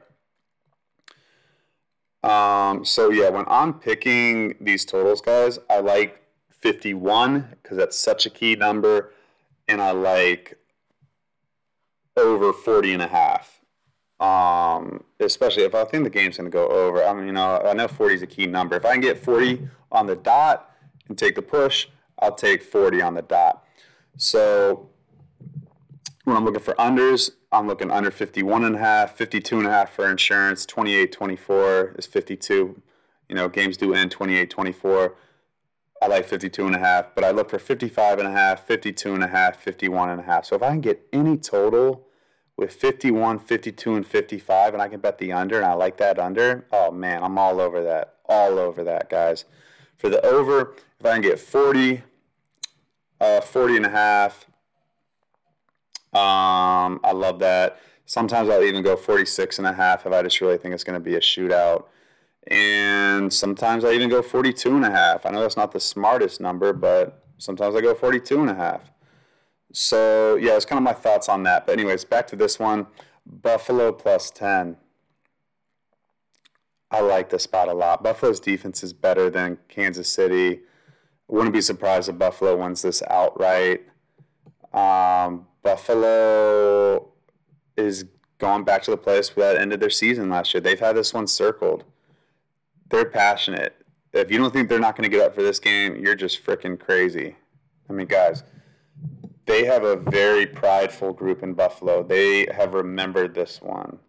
[2.23, 8.25] Um, so yeah, when I'm picking these totals, guys, I like 51 because that's such
[8.25, 9.11] a key number,
[9.67, 10.57] and I like
[12.17, 13.61] over 40 and a half.
[14.19, 17.03] Um, especially if I think the game's going to go over.
[17.03, 18.77] I mean, you know, I know 40 is a key number.
[18.77, 20.71] If I can get 40 on the dot
[21.09, 21.87] and take the push,
[22.19, 23.63] I'll take 40 on the dot.
[24.17, 24.89] So
[26.23, 29.71] when I'm looking for unders, I'm looking under 51 and a half, 52 and a
[29.71, 32.81] half for insurance, 28 24 is 52.
[33.29, 35.15] You know, games do end 28 24.
[36.01, 39.13] I like 52 and a half, but I look for 55 and a half, 52
[39.13, 40.45] and a half, 51 and a half.
[40.45, 42.05] So if I can get any total
[42.57, 46.19] with 51, 52, and 55, and I can bet the under, and I like that
[46.19, 48.15] under, oh man, I'm all over that.
[48.27, 49.45] All over that, guys.
[49.97, 52.03] For the over, if I can get 40,
[53.19, 54.45] uh, 40 and a half,
[56.13, 57.79] um, I love that.
[58.05, 60.93] Sometimes I'll even go 46 and a half if I just really think it's going
[60.93, 61.85] to be a shootout.
[62.47, 65.25] And sometimes I even go 42 and a half.
[65.25, 68.91] I know that's not the smartest number, but sometimes I go 42 and a half.
[69.73, 71.65] So, yeah, it's kind of my thoughts on that.
[71.65, 72.87] But, anyways, back to this one
[73.25, 74.77] Buffalo plus 10.
[76.91, 78.03] I like this spot a lot.
[78.03, 80.61] Buffalo's defense is better than Kansas City.
[81.27, 83.81] Wouldn't be surprised if Buffalo wins this outright.
[84.73, 87.11] Um, Buffalo
[87.77, 88.05] is
[88.37, 90.61] going back to the place where that ended their season last year.
[90.61, 91.83] They've had this one circled.
[92.89, 93.75] They're passionate.
[94.13, 96.45] If you don't think they're not going to get up for this game, you're just
[96.45, 97.35] freaking crazy.
[97.89, 98.43] I mean, guys,
[99.45, 102.03] they have a very prideful group in Buffalo.
[102.03, 103.99] They have remembered this one.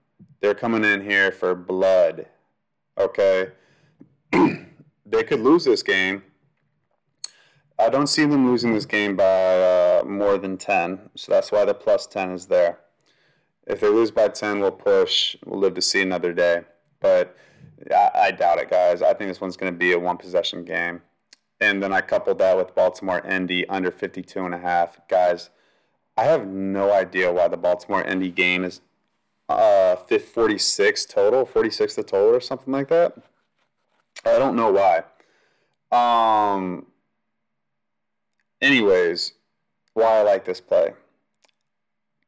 [0.41, 2.27] They're coming in here for blood.
[2.99, 3.49] Okay?
[4.33, 6.23] they could lose this game
[7.79, 11.65] I don't see them losing this game by uh, more than 10, so that's why
[11.65, 12.79] the plus 10 is there.
[13.67, 15.37] If they lose by 10, we'll push.
[15.45, 16.63] We'll live to see another day.
[17.01, 17.37] But
[17.91, 19.03] I, I doubt it, guys.
[19.03, 21.03] I think this one's going to be a one possession game.
[21.61, 24.99] And then I coupled that with Baltimore Indy under 52 and a half.
[25.09, 25.51] Guys,
[26.17, 28.81] I have no idea why the Baltimore Indy game is
[29.49, 33.17] uh, 46 total, 46 the total or something like that.
[34.25, 35.05] I don't know why.
[35.93, 36.87] Um,
[38.61, 39.33] Anyways,
[39.95, 40.95] why I like this play.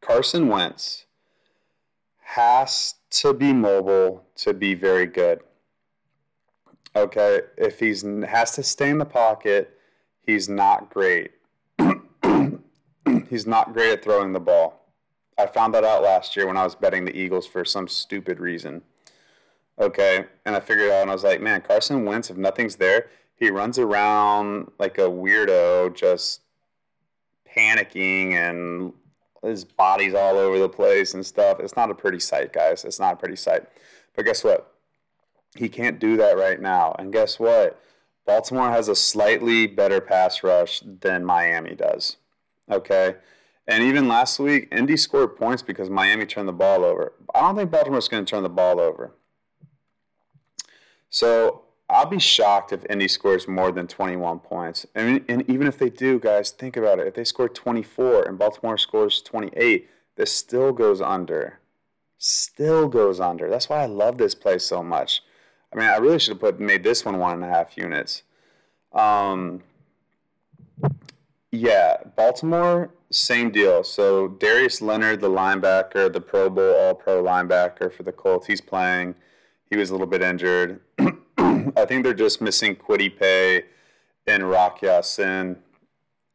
[0.00, 1.06] Carson Wentz
[2.20, 5.40] has to be mobile to be very good.
[6.94, 9.78] Okay, if he's has to stay in the pocket,
[10.20, 11.32] he's not great.
[13.28, 14.92] he's not great at throwing the ball.
[15.38, 18.40] I found that out last year when I was betting the Eagles for some stupid
[18.40, 18.82] reason.
[19.78, 22.76] Okay, and I figured it out and I was like, man, Carson Wentz, if nothing's
[22.76, 23.06] there,
[23.38, 26.42] he runs around like a weirdo, just
[27.56, 28.92] panicking and
[29.42, 31.60] his body's all over the place and stuff.
[31.60, 32.84] It's not a pretty sight, guys.
[32.84, 33.64] It's not a pretty sight.
[34.14, 34.74] But guess what?
[35.56, 36.94] He can't do that right now.
[36.98, 37.80] And guess what?
[38.26, 42.16] Baltimore has a slightly better pass rush than Miami does.
[42.70, 43.16] Okay?
[43.66, 47.12] And even last week, Indy scored points because Miami turned the ball over.
[47.34, 49.12] I don't think Baltimore's going to turn the ball over.
[51.10, 54.86] So I'll be shocked if Indy scores more than 21 points.
[54.94, 57.06] And, even if they do, guys, think about it.
[57.06, 61.60] If they score 24 and Baltimore scores 28, this still goes under.
[62.18, 63.48] Still goes under.
[63.48, 65.22] That's why I love this play so much.
[65.72, 68.22] I mean, I really should have put made this one one and a half units.
[68.92, 69.62] Um,
[71.50, 73.84] yeah, Baltimore, same deal.
[73.84, 78.60] So Darius Leonard, the linebacker, the Pro Bowl All Pro linebacker for the Colts, he's
[78.60, 79.14] playing.
[79.70, 80.80] He was a little bit injured.
[81.78, 83.64] I think they're just missing Paye
[84.26, 85.58] and Rock Ya-Sin,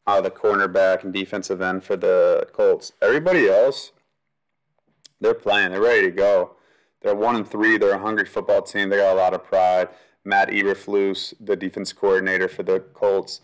[0.08, 2.94] uh, the cornerback and defensive end for the Colts.
[3.02, 3.92] Everybody else,
[5.20, 5.72] they're playing.
[5.72, 6.52] They're ready to go.
[7.02, 7.78] They're one and three.
[7.78, 8.90] They're a hungry football team.
[8.90, 9.90] They got a lot of pride.
[10.26, 13.42] Matt Eberflus, the defense coordinator for the Colts,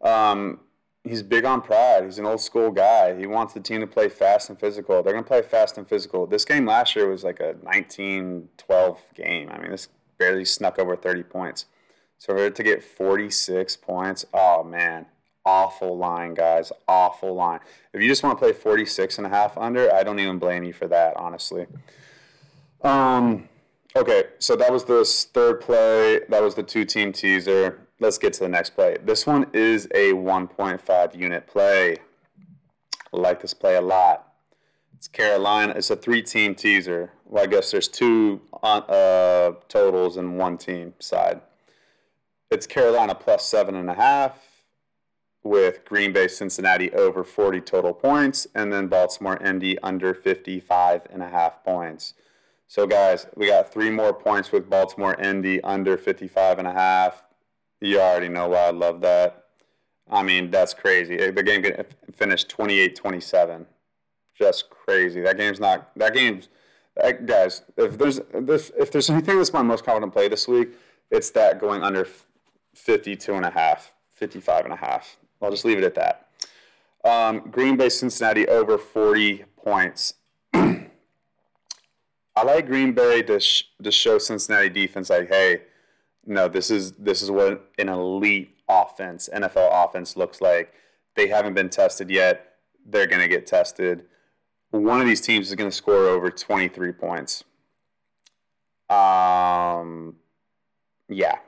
[0.00, 0.60] um,
[1.02, 2.04] he's big on pride.
[2.04, 3.18] He's an old school guy.
[3.18, 5.02] He wants the team to play fast and physical.
[5.02, 6.26] They're going to play fast and physical.
[6.26, 9.48] This game last year was like a 19-12 game.
[9.50, 9.88] I mean, this
[10.20, 11.66] barely snuck over 30 points.
[12.18, 15.06] So for it to get 46 points, oh man,
[15.44, 16.70] awful line, guys.
[16.86, 17.60] Awful line.
[17.92, 20.62] If you just want to play 46 and a half under, I don't even blame
[20.62, 21.66] you for that, honestly.
[22.82, 23.48] Um,
[23.96, 26.20] okay, so that was the third play.
[26.28, 27.80] That was the two team teaser.
[27.98, 28.98] Let's get to the next play.
[29.02, 31.96] This one is a 1.5 unit play.
[33.12, 34.29] I like this play a lot.
[35.00, 35.72] It's Carolina.
[35.78, 37.12] It's a three team teaser.
[37.24, 41.40] Well, I guess there's two uh, totals and one team side.
[42.50, 44.62] It's Carolina plus seven and a half
[45.42, 51.22] with Green Bay, Cincinnati over 40 total points, and then Baltimore, Indy under 55 and
[51.22, 52.12] a half points.
[52.68, 57.22] So, guys, we got three more points with Baltimore, Indy under 55 and a half.
[57.80, 59.46] You already know why I love that.
[60.10, 61.16] I mean, that's crazy.
[61.30, 61.64] The game
[62.12, 63.66] finished 28 27.
[64.40, 65.20] Just crazy.
[65.20, 66.48] That game's not, that game's,
[66.96, 70.70] that, guys, if there's, if, if there's anything that's my most confident play this week,
[71.10, 72.06] it's that going under
[72.74, 75.18] 52 and a half, 55 and a half.
[75.42, 76.28] I'll just leave it at that.
[77.04, 80.14] Um, Green Bay, Cincinnati over 40 points.
[80.54, 80.86] I
[82.44, 85.62] like Green Bay to, sh- to show Cincinnati defense like, hey,
[86.26, 90.72] no, this is this is what an elite offense, NFL offense looks like.
[91.16, 92.54] They haven't been tested yet.
[92.86, 94.04] They're to get tested.
[94.70, 97.44] One of these teams is going to score over 23 points.
[98.88, 100.16] Um,
[101.08, 101.38] yeah,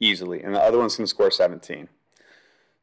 [0.00, 0.42] easily.
[0.42, 1.88] And the other one's going to score 17.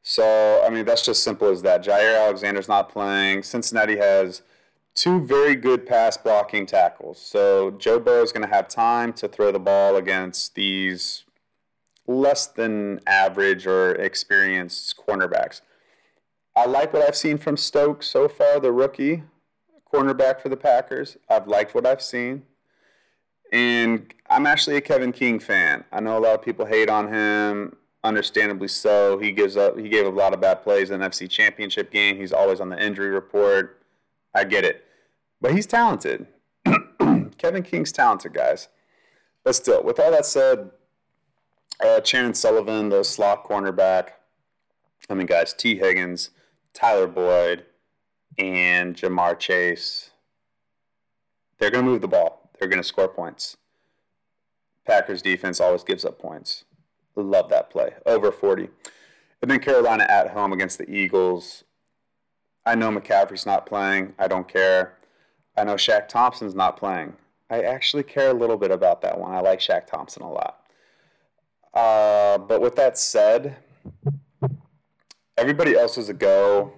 [0.02, 1.84] So, I mean, that's just simple as that.
[1.84, 3.44] Jaire Alexander's not playing.
[3.44, 4.42] Cincinnati has
[4.96, 7.20] two very good pass blocking tackles.
[7.20, 11.26] So, Joe Burrow is going to have time to throw the ball against these
[12.08, 15.62] less than average or experienced cornerbacks.
[16.58, 19.22] I like what I've seen from Stokes so far, the rookie
[19.94, 21.16] cornerback for the Packers.
[21.30, 22.48] I've liked what I've seen.
[23.54, 25.84] And I'm actually a Kevin King fan.
[25.92, 29.20] I know a lot of people hate on him, understandably so.
[29.20, 29.78] He gives up.
[29.78, 32.18] He gave a lot of bad plays in the NFC Championship game.
[32.18, 33.80] He's always on the injury report.
[34.34, 34.84] I get it,
[35.40, 36.26] but he's talented.
[37.38, 38.68] Kevin King's talented, guys.
[39.44, 40.72] But still, with all that said,
[41.86, 44.10] uh, Chandon Sullivan, the slot cornerback.
[45.08, 45.78] I mean, guys, T.
[45.78, 46.32] Higgins,
[46.78, 47.66] Tyler Boyd,
[48.38, 50.12] and Ja'Marr Chase.
[51.58, 53.58] They're going to move the ball they're going to score points.
[54.86, 56.64] Packers defense always gives up points.
[57.16, 57.94] Love that play.
[58.06, 58.70] Over 40.
[59.42, 61.64] And then Carolina at home against the Eagles.
[62.66, 64.14] I know McCaffrey's not playing.
[64.20, 64.98] I don't care.
[65.58, 67.14] I know Shaq Thompson's not playing.
[67.50, 69.34] I actually care a little bit about that one.
[69.34, 70.60] I like Shaq Thompson a lot.
[71.74, 73.58] Uh, but with that said,
[75.38, 76.74] everybody else is a go.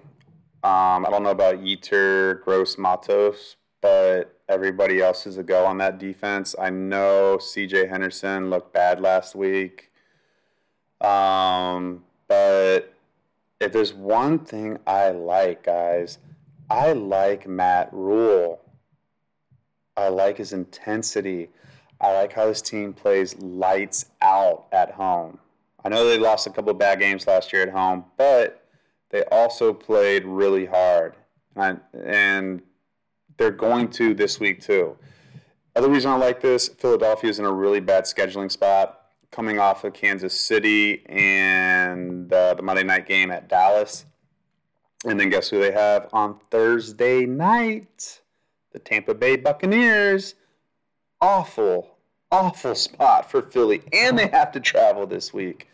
[0.62, 5.78] Um, I don't know about Yetur, Gross, Matos, but everybody else is a go on
[5.78, 6.54] that defense.
[6.58, 9.90] I know CJ Henderson looked bad last week.
[11.00, 12.92] Um, but
[13.58, 16.18] if there's one thing I like, guys,
[16.68, 18.60] I like Matt Rhule.
[19.96, 21.48] I like his intensity.
[22.00, 25.38] I like how his team plays lights out at home.
[25.84, 28.66] I know they lost a couple bad games last year at home, but
[29.10, 31.16] they also played really hard.
[31.56, 32.62] And, and
[33.36, 34.96] they're going to this week too.
[35.74, 39.84] Other reason I like this, Philadelphia is in a really bad scheduling spot, coming off
[39.84, 44.04] of Kansas City and uh, the Monday night game at Dallas.
[45.06, 48.20] And then guess who they have on Thursday night?
[48.72, 50.34] The Tampa Bay Buccaneers.
[51.20, 51.96] Awful,
[52.30, 53.82] awful spot for Philly.
[53.92, 55.69] And they have to travel this week.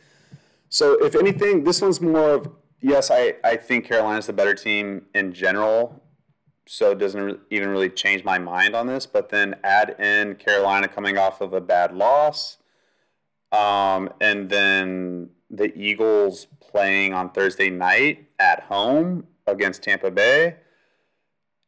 [0.78, 2.50] So, if anything, this one's more of
[2.80, 6.02] yes, I, I think Carolina's the better team in general
[6.66, 9.06] so it doesn't even really change my mind on this.
[9.06, 12.58] But then add in Carolina coming off of a bad loss,
[13.52, 20.56] um, and then the Eagles playing on Thursday night at home against Tampa Bay.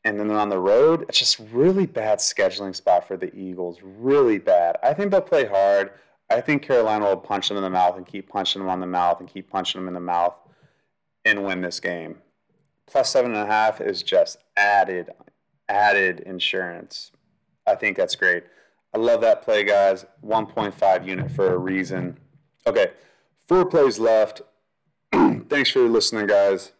[0.04, 3.78] and then they're on the road, it's just really bad scheduling spot for the Eagles.
[3.82, 4.76] Really bad.
[4.82, 5.92] I think they'll play hard.
[6.30, 8.86] I think Carolina will punch them in the mouth and keep punching them on the
[8.86, 10.34] mouth and keep punching them in the mouth
[11.24, 12.18] and win this game.
[12.86, 15.10] Plus seven and a half is just added,
[15.68, 17.12] added insurance.
[17.66, 18.44] I think that's great.
[18.94, 20.06] I love that play, guys.
[20.24, 22.18] 1.5 unit for a reason.
[22.66, 22.88] Okay,
[23.46, 24.42] four plays left.
[25.12, 26.72] Thanks for listening, guys.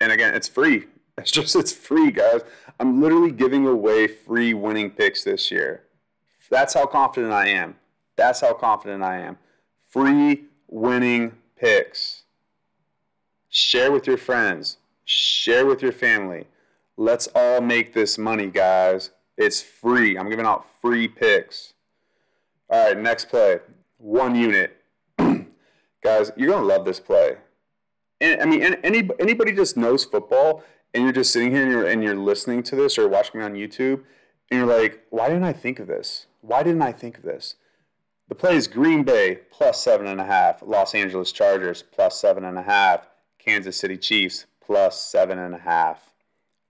[0.00, 0.84] And again, it's free.
[1.18, 2.42] It's just, it's free, guys.
[2.78, 5.82] I'm literally giving away free winning picks this year.
[6.50, 7.76] That's how confident I am.
[8.16, 9.38] That's how confident I am.
[9.88, 12.24] Free winning picks.
[13.48, 14.78] Share with your friends.
[15.04, 16.46] Share with your family.
[16.96, 19.10] Let's all make this money, guys.
[19.36, 20.18] It's free.
[20.18, 21.74] I'm giving out free picks.
[22.68, 23.60] All right, next play.
[23.98, 24.76] One unit.
[26.02, 27.36] guys, you're going to love this play.
[28.20, 31.86] And, I mean, any, anybody just knows football and you're just sitting here and you're,
[31.86, 34.02] and you're listening to this or watching me on YouTube
[34.50, 36.26] and you're like, why didn't I think of this?
[36.40, 37.56] Why didn't I think of this?
[38.28, 42.44] The play is Green Bay plus seven and a half, Los Angeles Chargers plus seven
[42.44, 43.06] and a half,
[43.38, 46.12] Kansas City Chiefs plus seven and a half.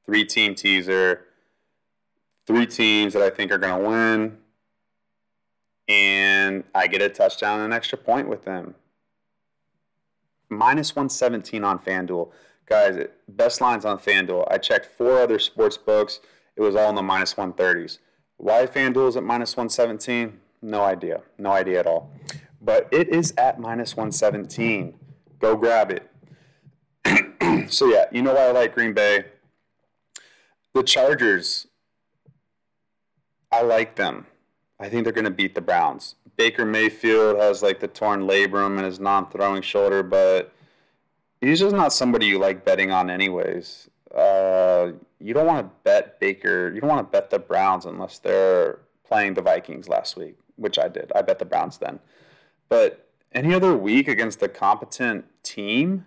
[0.06, 1.24] Three team teaser,
[2.46, 4.38] three teams that I think are going to win,
[5.88, 8.74] and I get a touchdown and an extra point with them.
[10.48, 12.30] Minus 117 on FanDuel.
[12.66, 14.46] Guys, best lines on FanDuel.
[14.50, 16.20] I checked four other sports books.
[16.58, 17.98] It was all in the minus 130s.
[18.36, 20.40] Why FanDuel is at minus 117?
[20.60, 21.22] No idea.
[21.38, 22.10] No idea at all.
[22.60, 24.94] But it is at minus 117.
[25.38, 26.10] Go grab it.
[27.70, 29.26] so, yeah, you know why I like Green Bay?
[30.74, 31.68] The Chargers,
[33.52, 34.26] I like them.
[34.80, 36.16] I think they're going to beat the Browns.
[36.36, 40.52] Baker Mayfield has like the torn labrum in his non throwing shoulder, but
[41.40, 43.88] he's just not somebody you like betting on, anyways.
[44.12, 46.72] Uh, you don't want to bet Baker.
[46.72, 50.78] You don't want to bet the Browns unless they're playing the Vikings last week, which
[50.78, 51.10] I did.
[51.14, 52.00] I bet the Browns then.
[52.68, 56.06] But any other week against a competent team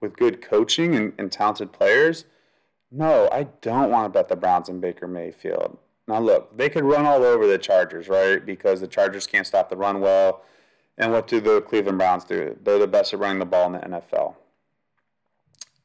[0.00, 2.24] with good coaching and, and talented players,
[2.90, 5.78] no, I don't want to bet the Browns and Baker Mayfield.
[6.08, 8.44] Now, look, they could run all over the Chargers, right?
[8.44, 10.42] Because the Chargers can't stop the run well.
[10.98, 12.56] And what do the Cleveland Browns do?
[12.62, 14.34] They're the best at running the ball in the NFL.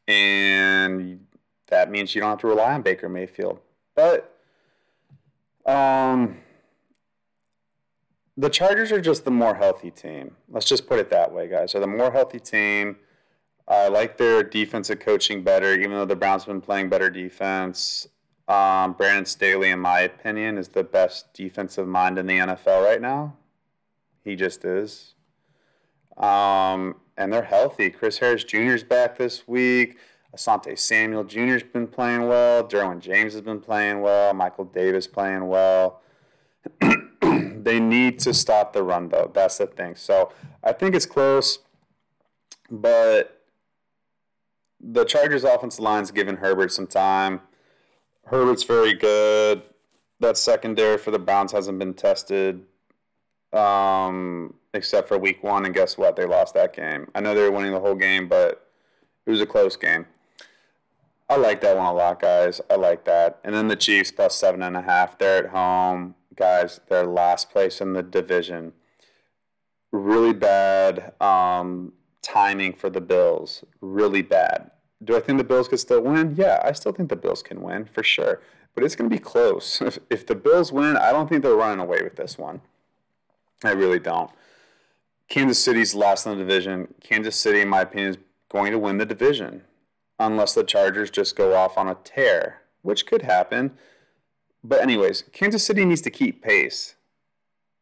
[0.08, 1.27] And
[1.68, 3.60] that means you don't have to rely on Baker Mayfield.
[3.96, 4.38] But
[5.66, 6.38] um,
[8.36, 10.36] the Chargers are just the more healthy team.
[10.50, 11.74] Let's just put it that way, guys.
[11.74, 12.98] They're the more healthy team.
[13.68, 18.08] I like their defensive coaching better, even though the Browns have been playing better defense.
[18.48, 23.02] Um, Brandon Staley, in my opinion, is the best defensive mind in the NFL right
[23.02, 23.36] now.
[24.24, 25.16] He just is.
[26.16, 27.90] Um, and they're healthy.
[27.90, 28.74] Chris Harris Jr.
[28.74, 29.98] is back this week.
[30.36, 31.54] Asante Samuel Jr.
[31.54, 32.64] has been playing well.
[32.64, 34.34] Derwin James has been playing well.
[34.34, 36.02] Michael Davis playing well.
[37.22, 39.32] they need to stop the run, though.
[39.34, 39.96] That's the thing.
[39.96, 40.32] So
[40.64, 41.60] I think it's close,
[42.70, 43.44] but
[44.80, 47.42] the Chargers' offensive line's giving Herbert some time.
[48.26, 49.64] Herbert's very good.
[50.20, 52.66] That secondary for the Browns hasn't been tested
[53.54, 56.16] um, except for week one, and guess what?
[56.16, 57.08] They lost that game.
[57.16, 58.68] I know they were winning the whole game, but
[59.26, 60.06] it was a close game.
[61.30, 62.62] I like that one a lot, guys.
[62.70, 63.40] I like that.
[63.44, 65.18] And then the Chiefs plus seven and a half.
[65.18, 66.80] They're at home, guys.
[66.88, 68.74] They're last place in the division.
[69.92, 73.66] Really bad um, timing for the Bills.
[73.82, 74.72] Really bad.
[75.04, 76.36] Do I think the Bills could still win?
[76.38, 78.42] Yeah, I still think the Bills can win for sure.
[78.74, 79.82] But it's going to be close.
[79.86, 82.62] If, if the Bills win, I don't think they're running away with this one.
[83.66, 84.32] I really don't.
[85.28, 86.94] Kansas City's last in the division.
[87.04, 88.18] Kansas City, in my opinion, is
[88.50, 89.64] going to win the division
[90.20, 93.78] unless the Chargers just go off on a tear, which could happen.
[94.64, 96.96] But anyways, Kansas City needs to keep pace.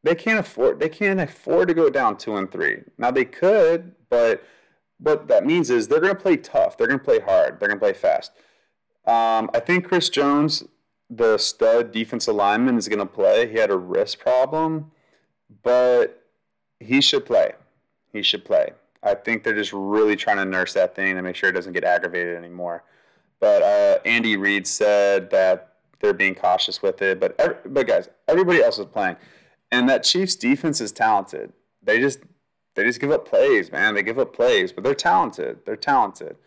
[0.03, 2.83] They can't afford they can't afford to go down two and three.
[2.97, 4.43] Now they could, but
[4.99, 6.77] what that means is they're going to play tough.
[6.77, 7.59] They're going to play hard.
[7.59, 8.31] They're going to play fast.
[9.05, 10.63] Um, I think Chris Jones,
[11.09, 13.49] the stud defensive lineman, is going to play.
[13.51, 14.91] He had a wrist problem,
[15.63, 16.23] but
[16.79, 17.53] he should play.
[18.13, 18.71] He should play.
[19.06, 21.74] I think they're just really trying to nurse that thing and make sure it doesn't
[21.74, 22.84] get aggravated anymore.
[23.39, 27.20] But uh, Andy Reid said that they're being cautious with it.
[27.20, 29.18] But every, but guys, everybody else is playing,
[29.72, 31.53] and that Chiefs defense is talented.
[31.82, 32.20] They just
[32.76, 33.93] they just give up plays, man.
[33.93, 35.60] They give up plays, but they're talented.
[35.66, 36.38] They're talented.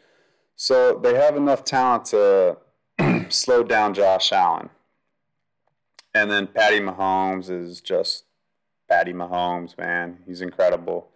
[0.57, 2.59] So they have enough talent to
[3.29, 4.71] slow down Josh Allen.
[6.15, 8.25] And then Patty Mahomes is just
[8.89, 10.19] Patty Mahomes, man.
[10.27, 11.11] He's incredible.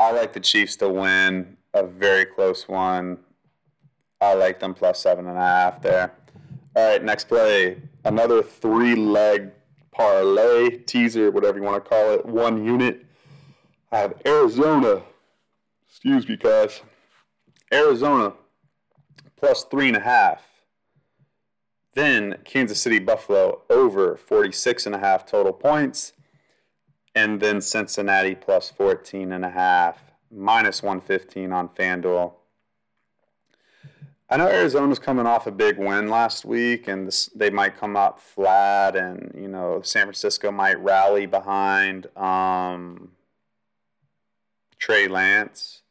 [0.00, 3.18] I like the Chiefs to win a very close one.
[4.18, 6.14] I like them plus seven and a half there.
[6.74, 7.82] All right, next play.
[8.02, 9.50] Another three leg
[9.92, 13.04] parlay, teaser, whatever you want to call it, one unit.
[13.92, 15.02] I have Arizona.
[15.86, 16.80] Excuse me, guys.
[17.70, 18.32] Arizona
[19.36, 20.40] plus three and a half.
[21.92, 26.14] Then Kansas City Buffalo over 46 and a half total points.
[27.20, 29.98] And then Cincinnati plus 14 and a half,
[30.30, 32.32] minus 115 on FanDuel.
[34.30, 37.94] I know Arizona's coming off a big win last week, and this, they might come
[37.94, 43.10] out flat, and you know San Francisco might rally behind um,
[44.78, 45.82] Trey Lance,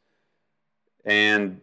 [1.04, 1.60] and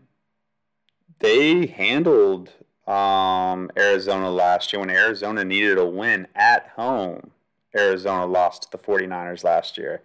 [1.20, 2.52] they handled
[2.88, 7.32] um, Arizona last year when Arizona needed a win at home.
[7.76, 10.02] Arizona lost to the 49ers last year,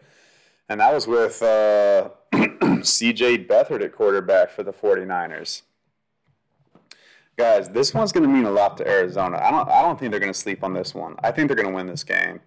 [0.69, 2.11] and that was with uh,
[2.83, 3.47] C.J.
[3.47, 5.63] Beathard at quarterback for the 49ers
[7.37, 9.39] guys, this one's going to mean a lot to Arizona.
[9.43, 11.17] I don't, I don't think they're going to sleep on this one.
[11.23, 12.41] I think they're going to win this game.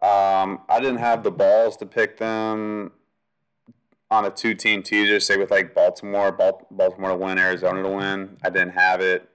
[0.00, 2.92] Um, I didn't have the balls to pick them
[4.10, 6.32] on a two-team teaser, say with like Baltimore,
[6.70, 8.36] Baltimore to win, Arizona to win.
[8.44, 9.28] I didn't have it.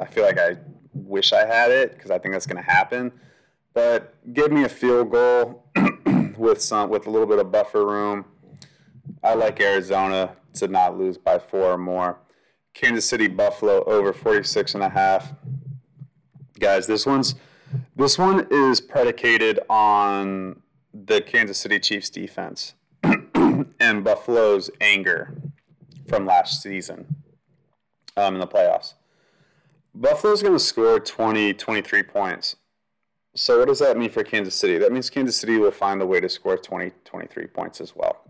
[0.00, 0.56] I feel like I
[0.92, 3.12] wish I had it because I think that's going to happen.
[3.78, 5.62] But give me a field goal
[6.36, 8.24] with some with a little bit of buffer room.
[9.22, 12.18] I like Arizona to not lose by four or more.
[12.74, 15.32] Kansas City Buffalo over 46 and a half.
[16.58, 17.36] Guys, this one's
[17.94, 20.60] this one is predicated on
[20.92, 22.74] the Kansas City Chiefs defense
[23.04, 25.40] and Buffalo's anger
[26.08, 27.14] from last season
[28.16, 28.94] um, in the playoffs.
[29.94, 32.56] Buffalo's going to score 20, 23 points.
[33.38, 34.78] So, what does that mean for Kansas City?
[34.78, 38.24] That means Kansas City will find a way to score 20, 23 points as well.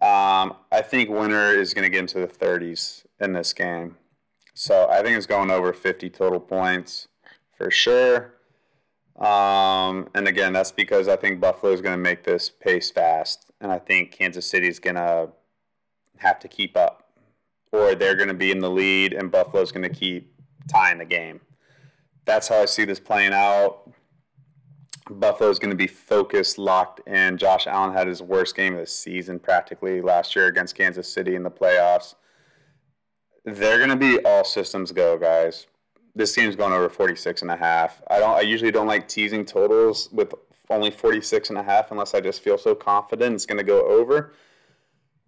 [0.00, 3.98] Um, I think winner is going to get into the 30s in this game.
[4.52, 7.06] So I think it's going over 50 total points
[7.56, 8.34] for sure.
[9.16, 13.46] Um, and again, that's because I think Buffalo is going to make this pace fast,
[13.60, 15.28] and I think Kansas City is going to
[16.16, 17.12] have to keep up,
[17.70, 20.34] or they're going to be in the lead, and Buffalo is going to keep
[20.66, 21.42] tying the game.
[22.24, 23.92] That's how I see this playing out.
[25.18, 27.36] Buffalo is going to be focused, locked in.
[27.36, 31.34] Josh Allen had his worst game of the season practically last year against Kansas City
[31.34, 32.14] in the playoffs.
[33.44, 35.66] They're going to be all systems go, guys.
[36.14, 38.02] This game's going over 46 and a half.
[38.10, 40.34] I don't I usually don't like teasing totals with
[40.68, 43.86] only 46 and a half unless I just feel so confident it's going to go
[43.86, 44.32] over.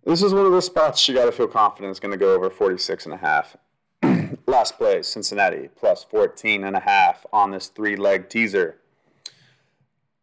[0.04, 2.34] This is one of those spots you got to feel confident it's going to go
[2.34, 3.56] over 46 and a half.
[4.46, 8.78] Last play, Cincinnati plus 14 and a half on this three-leg teaser.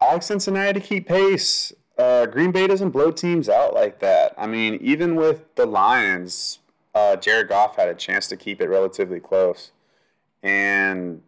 [0.02, 1.74] Like Cincinnati to keep pace.
[1.98, 4.34] Uh, Green Bay doesn't blow teams out like that.
[4.38, 6.60] I mean, even with the Lions,
[6.96, 9.72] uh, Jared Goff had a chance to keep it relatively close.
[10.42, 11.22] And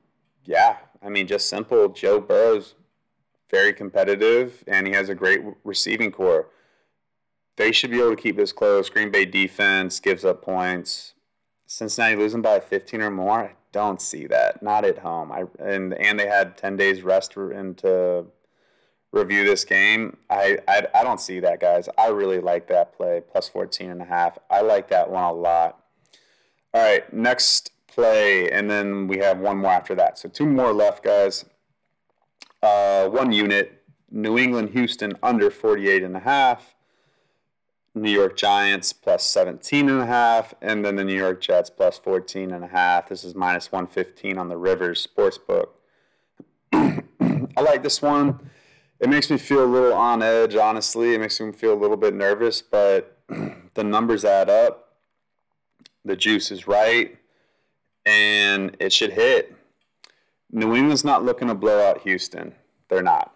[0.46, 1.90] yeah, I mean, just simple.
[1.90, 2.76] Joe Burrow's
[3.50, 6.48] very competitive, and he has a great receiving core.
[7.58, 8.90] They should be able to keep this close.
[8.90, 11.14] Green Bay defense gives up points.
[11.68, 13.40] Cincinnati losing by 15 or more.
[13.40, 14.64] I don't see that.
[14.64, 15.32] Not at home.
[15.32, 18.26] I and and they had 10 days rest into
[19.12, 20.18] review this game.
[20.30, 21.90] I, I, I don't see that, guys.
[21.98, 24.38] I really like that play, plus 14 and a half.
[24.50, 25.84] I like that one a lot.
[26.74, 30.18] All right, next play, and then we have one more after that.
[30.18, 31.46] So two more left, guys.
[32.64, 36.76] Uh, one unit, New England, Houston, under 48 and a half.
[37.94, 41.98] New York Giants plus 17 and a half, and then the New York Jets plus
[41.98, 43.10] 14 and a half.
[43.10, 45.70] This is minus 115 on the Rivers Sportsbook.
[46.72, 48.40] I like this one
[49.02, 51.16] it makes me feel a little on edge, honestly.
[51.16, 53.18] It makes me feel a little bit nervous, but
[53.74, 54.90] the numbers add up.
[56.06, 57.18] The juice is right,
[58.06, 59.56] and it should hit.
[60.52, 62.54] New England's not looking to blow out Houston.
[62.90, 63.34] They're not.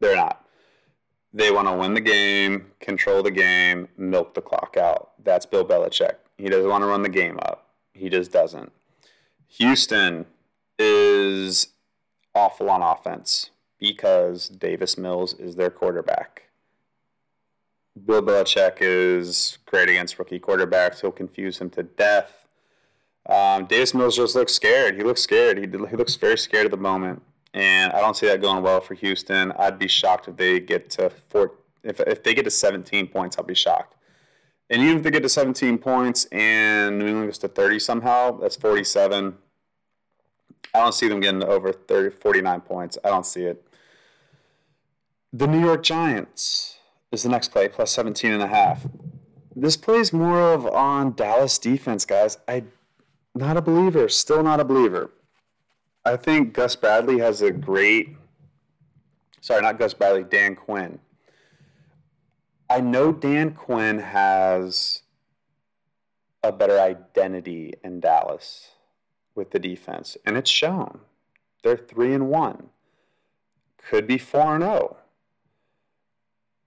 [0.00, 0.44] They're not.
[1.32, 5.12] They want to win the game, control the game, milk the clock out.
[5.22, 6.14] That's Bill Belichick.
[6.36, 7.68] He doesn't want to run the game up.
[7.92, 8.70] He just doesn't.
[9.48, 10.26] Houston
[10.78, 11.68] is
[12.38, 16.44] awful on offense because Davis Mills is their quarterback.
[18.06, 21.00] Bill Belichick is great against rookie quarterbacks.
[21.00, 22.46] He'll confuse him to death.
[23.28, 24.96] Um, Davis Mills just looks scared.
[24.96, 25.58] He looks scared.
[25.58, 27.22] He, he looks very scared at the moment,
[27.52, 29.52] and I don't see that going well for Houston.
[29.52, 31.52] I'd be shocked if they get to four.
[31.82, 33.96] If if they get to 17 points, I'll be shocked.
[34.70, 38.38] And even if they get to 17 points and New England gets to 30 somehow,
[38.38, 39.34] that's 47.
[40.74, 42.98] I don't see them getting over 30, 49 points.
[43.04, 43.64] I don't see it.
[45.32, 46.78] The New York Giants
[47.12, 48.86] is the next play, plus 17 and a half.
[49.54, 52.38] this plays more of on Dallas defense, guys.
[52.46, 52.64] I
[53.34, 55.10] not a believer, still not a believer.
[56.04, 58.16] I think Gus Bradley has a great
[59.40, 60.98] sorry, not Gus Bradley, Dan Quinn.
[62.70, 65.02] I know Dan Quinn has
[66.42, 68.72] a better identity in Dallas
[69.38, 71.00] with the defense, and it's shown.
[71.62, 72.68] They're three and one.
[73.78, 74.96] Could be four and zero.
[74.96, 74.96] Oh.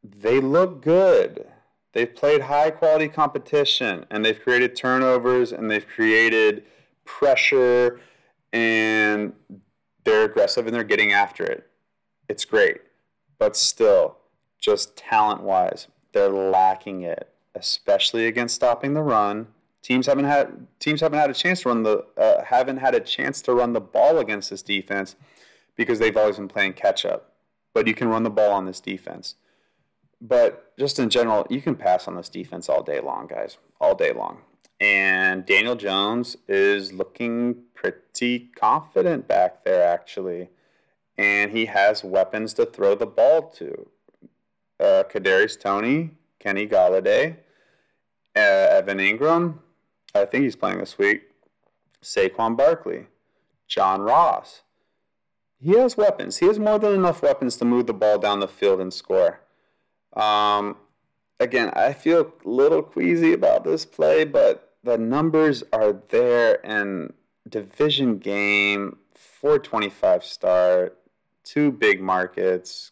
[0.04, 1.46] They look good.
[1.94, 6.64] They've played high quality competition, and they've created turnovers, and they've created
[7.06, 8.00] pressure,
[8.52, 9.34] and
[10.04, 11.70] they're aggressive and they're getting after it.
[12.28, 12.82] It's great,
[13.38, 14.18] but still,
[14.60, 19.48] just talent wise, they're lacking it, especially against stopping the run
[19.82, 23.00] Teams haven't had teams haven't had a chance to run the uh, haven't had a
[23.00, 25.16] chance to run the ball against this defense
[25.76, 27.34] because they've always been playing catch up.
[27.74, 29.36] But you can run the ball on this defense.
[30.22, 33.96] But just in general, you can pass on this defense all day long, guys, all
[33.96, 34.42] day long.
[34.80, 40.50] And Daniel Jones is looking pretty confident back there, actually,
[41.18, 43.88] and he has weapons to throw the ball to.
[44.80, 47.38] Uh, Kadarius Toney, Kenny Golladay,
[48.36, 49.60] uh, Evan Engram,
[50.14, 51.30] I think he's playing this week.
[52.02, 53.08] Saquon Barkley,
[53.68, 54.62] John Ross.
[55.58, 56.38] He has weapons.
[56.38, 59.42] He has more than enough weapons to move the ball down the field and score.
[60.14, 60.78] Um,
[61.40, 67.14] again, I feel a little queasy about this play, but the numbers are there and
[67.48, 70.98] division game, 425 start,
[71.44, 72.92] two big markets,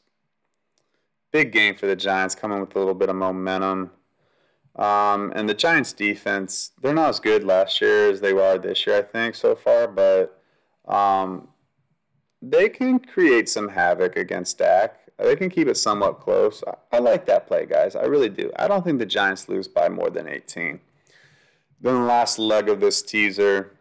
[1.32, 3.92] big game for the Giants coming with a little bit of momentum.
[4.80, 8.88] Um, and the Giants' defense, they're not as good last year as they were this
[8.88, 10.42] year, I think, so far, but
[10.88, 11.50] um,
[12.42, 14.98] they can create some havoc against Dak.
[15.18, 16.64] They can keep it somewhat close.
[16.66, 17.94] I, I like that play, guys.
[17.94, 18.52] I really do.
[18.56, 20.80] I don't think the Giants lose by more than 18.
[21.82, 23.76] Then the last leg of this teaser,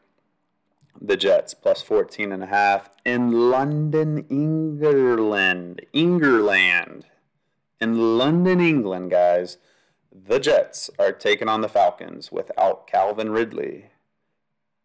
[1.00, 5.82] the Jets plus 14 and a half in London, England.
[5.92, 7.06] England.
[7.80, 9.58] In London, England, guys
[10.26, 13.86] the Jets are taking on the Falcons without Calvin Ridley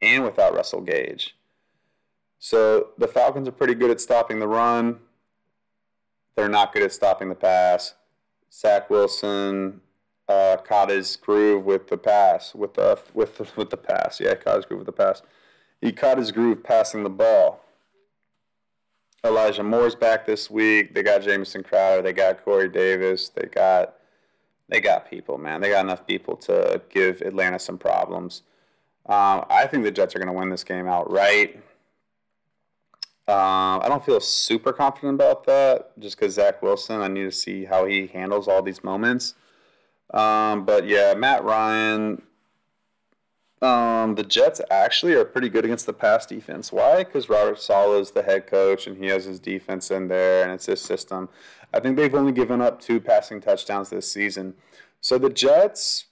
[0.01, 1.35] and without Russell Gage.
[2.39, 4.99] So the Falcons are pretty good at stopping the run.
[6.35, 7.93] They're not good at stopping the pass.
[8.51, 9.81] Zach Wilson
[10.27, 14.19] uh, caught his groove with the pass, with the with the, with the pass.
[14.19, 15.21] Yeah, caught his groove with the pass.
[15.81, 17.61] He caught his groove passing the ball.
[19.25, 20.93] Elijah Moore's back this week.
[20.93, 22.01] They got Jamison Crowder.
[22.01, 23.29] They got Corey Davis.
[23.29, 23.95] They got
[24.73, 25.61] they got people, man.
[25.61, 28.41] They got enough people to give Atlanta some problems.
[29.05, 31.57] Um, I think the Jets are going to win this game outright.
[33.27, 37.31] Um, I don't feel super confident about that just because Zach Wilson, I need to
[37.31, 39.35] see how he handles all these moments.
[40.11, 42.23] Um, but yeah, Matt Ryan,
[43.63, 46.71] um, the Jets actually are pretty good against the pass defense.
[46.71, 47.03] Why?
[47.03, 50.51] Because Robert Saleh is the head coach and he has his defense in there and
[50.51, 51.29] it's his system.
[51.73, 54.55] I think they've only given up two passing touchdowns this season.
[54.99, 56.05] So the Jets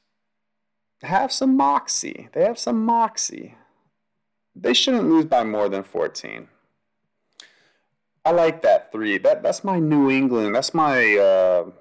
[1.03, 2.29] have some moxie.
[2.31, 3.55] They have some moxie.
[4.55, 6.47] They shouldn't lose by more than 14.
[8.23, 9.17] I like that three.
[9.17, 10.53] That that's my New England.
[10.53, 11.71] That's my uh,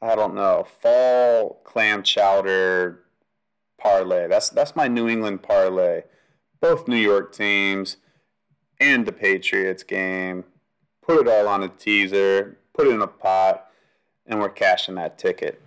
[0.00, 3.00] I don't know fall clam chowder
[3.78, 4.28] parlay.
[4.28, 6.02] That's that's my New England parlay.
[6.60, 7.96] Both New York teams
[8.80, 10.44] and the Patriots game.
[11.02, 13.70] Put it all on a teaser put it in a pot,
[14.24, 15.60] and we're cashing that ticket.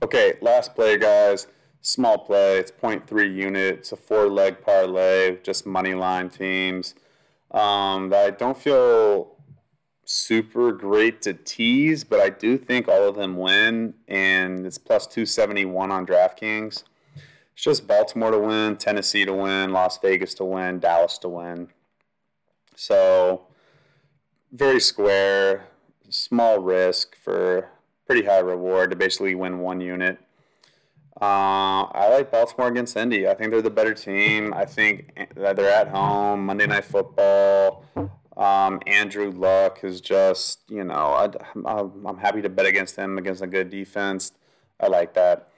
[0.00, 1.48] Okay, last play, guys.
[1.80, 2.58] Small play.
[2.58, 3.78] It's 0.3 unit.
[3.78, 6.94] It's a four leg parlay, just money line teams.
[7.50, 9.36] Um, I don't feel
[10.04, 15.08] super great to tease, but I do think all of them win, and it's plus
[15.08, 16.84] 271 on DraftKings.
[17.62, 21.68] It's just Baltimore to win, Tennessee to win, Las Vegas to win, Dallas to win.
[22.74, 23.42] So,
[24.50, 25.68] very square
[26.08, 27.68] small risk for
[28.04, 30.18] pretty high reward to basically win one unit.
[31.20, 33.28] Uh, I like Baltimore against Indy.
[33.28, 34.52] I think they're the better team.
[34.52, 36.44] I think that they're at home.
[36.44, 37.84] Monday Night Football.
[38.36, 41.30] Um, Andrew Luck is just, you know, I,
[41.64, 44.32] I'm happy to bet against him against a good defense.
[44.80, 45.51] I like that.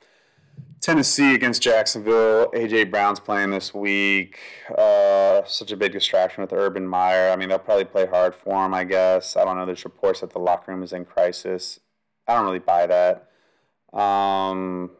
[0.84, 2.50] Tennessee against Jacksonville.
[2.50, 4.38] AJ Brown's playing this week.
[4.76, 7.30] Uh, such a big distraction with Urban Meyer.
[7.30, 9.34] I mean, they'll probably play hard for him, I guess.
[9.34, 9.64] I don't know.
[9.64, 11.80] There's reports that the locker room is in crisis.
[12.28, 13.98] I don't really buy that.
[13.98, 14.90] Um,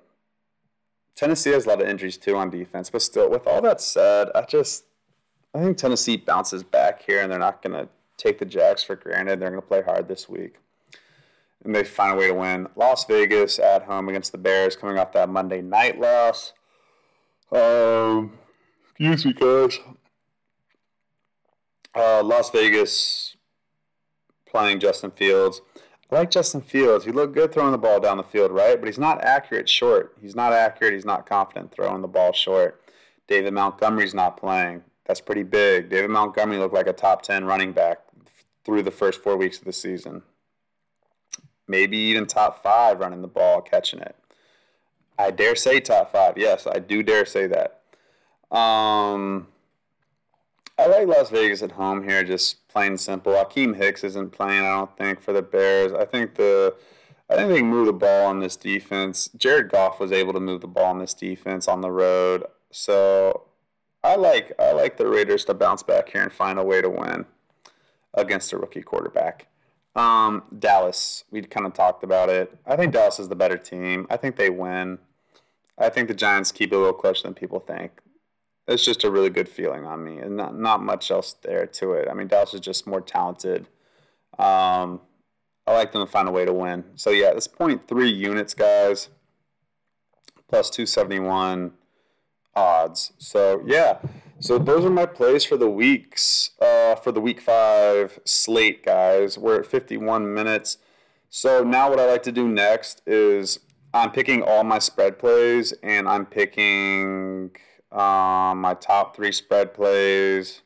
[1.15, 4.29] Tennessee has a lot of injuries too on defense, but still, with all that said,
[4.35, 4.85] I just
[5.55, 8.97] I think Tennessee bounces back here, and they're not going to take the Jacks for
[8.97, 9.39] granted.
[9.39, 10.55] They're going to play hard this week.
[11.65, 12.69] And they find a way to win.
[12.77, 16.53] Las Vegas at home against the Bears, coming off that Monday night loss.
[17.51, 18.39] Um,
[18.91, 19.79] excuse me, guys.
[21.95, 23.37] Uh, Las Vegas
[24.47, 25.61] playing Justin Fields.
[26.11, 27.05] I like Justin Fields.
[27.05, 28.79] He looked good throwing the ball down the field, right?
[28.79, 30.17] But he's not accurate short.
[30.21, 30.95] He's not accurate.
[30.95, 32.81] He's not confident throwing the ball short.
[33.27, 34.83] David Montgomery's not playing.
[35.07, 35.89] That's pretty big.
[35.89, 37.99] David Montgomery looked like a top 10 running back
[38.65, 40.23] through the first four weeks of the season.
[41.67, 44.17] Maybe even top five running the ball, catching it.
[45.19, 46.37] I dare say top five.
[46.37, 47.81] Yes, I do dare say that.
[48.57, 49.49] Um,
[50.79, 53.33] I like Las Vegas at home here, just plain simple.
[53.33, 55.93] Akiem Hicks isn't playing, I don't think, for the Bears.
[55.93, 56.75] I think the
[57.31, 59.31] I think they can move the ball on this defense.
[59.37, 62.45] Jared Goff was able to move the ball on this defense on the road.
[62.71, 63.45] So
[64.03, 66.91] I like I like the Raiders to bounce back here and find a way to
[66.91, 67.27] win
[68.13, 69.47] against a rookie quarterback.
[69.95, 72.57] Um, Dallas, we kind of talked about it.
[72.67, 74.07] I think Dallas is the better team.
[74.11, 74.99] I think they win.
[75.79, 78.01] I think the Giants keep it a little closer than people think
[78.67, 81.93] it's just a really good feeling on me, and not not much else there to
[81.93, 82.09] it.
[82.09, 83.67] I mean, Dallas is just more talented.
[84.39, 85.01] Um,
[85.67, 86.85] I like them to find a way to win.
[86.95, 89.09] So yeah, it's 0.3 units, guys,
[90.49, 91.73] plus 271
[92.55, 93.13] odds.
[93.19, 93.99] So yeah,
[94.45, 99.39] so those are my plays for the weeks uh, for the week five slate, guys.
[99.39, 100.77] We're at 51 minutes.
[101.31, 103.61] So now what I like to do next is
[103.95, 107.53] I'm picking all my spread plays, and I'm picking
[107.91, 110.61] um, my top three spread plays,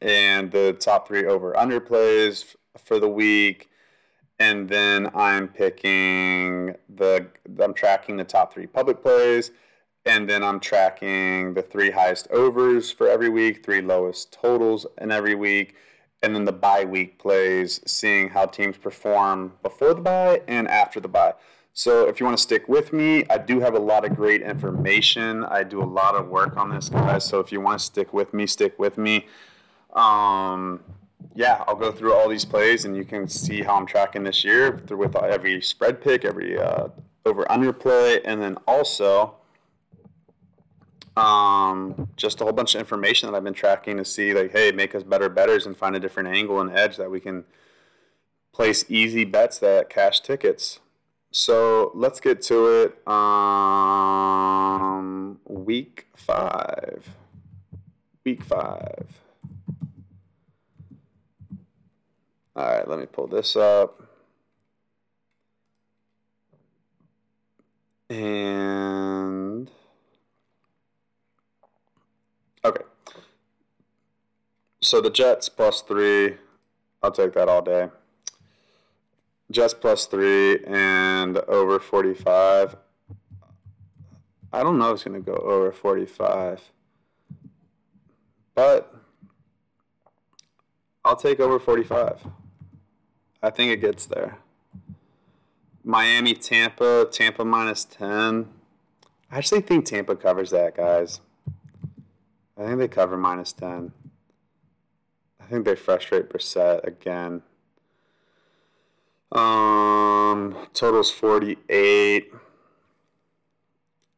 [0.00, 3.70] and the top three over under plays for the week.
[4.40, 7.28] And then I'm picking the,
[7.62, 9.52] I'm tracking the top three public plays.
[10.06, 15.10] And then I'm tracking the three highest overs for every week, three lowest totals in
[15.10, 15.74] every week.
[16.22, 21.00] And then the bye week plays, seeing how teams perform before the bye and after
[21.00, 21.34] the bye.
[21.72, 24.42] So if you want to stick with me, I do have a lot of great
[24.42, 25.44] information.
[25.44, 27.24] I do a lot of work on this, guys.
[27.24, 29.26] So if you want to stick with me, stick with me.
[29.94, 30.80] Um,
[31.34, 34.44] yeah, I'll go through all these plays, and you can see how I'm tracking this
[34.44, 36.88] year through with every spread pick, every uh,
[37.24, 39.36] over under play, and then also
[41.16, 44.72] um, just a whole bunch of information that I've been tracking to see, like, hey,
[44.72, 47.44] make us better betters and find a different angle and edge that we can
[48.52, 50.80] place easy bets that cash tickets.
[51.32, 53.08] So let's get to it.
[53.08, 54.20] Um,
[55.46, 57.08] week five.
[58.24, 59.06] Week five.
[62.56, 64.02] All right, let me pull this up.
[68.10, 69.70] And
[72.64, 72.84] okay.
[74.80, 76.36] So the Jets plus three.
[77.02, 77.88] I'll take that all day.
[79.50, 82.76] Jets plus three and over 45.
[84.52, 86.60] I don't know if it's going to go over 45.
[88.54, 88.94] But
[91.04, 92.26] I'll take over 45.
[93.42, 94.38] I think it gets there.
[95.82, 98.48] Miami, Tampa, Tampa minus 10.
[99.30, 101.20] I actually think Tampa covers that, guys.
[102.60, 103.90] I think they cover minus 10.
[105.40, 107.42] I think they frustrate Brissett again.
[109.32, 112.30] Um, total's 48.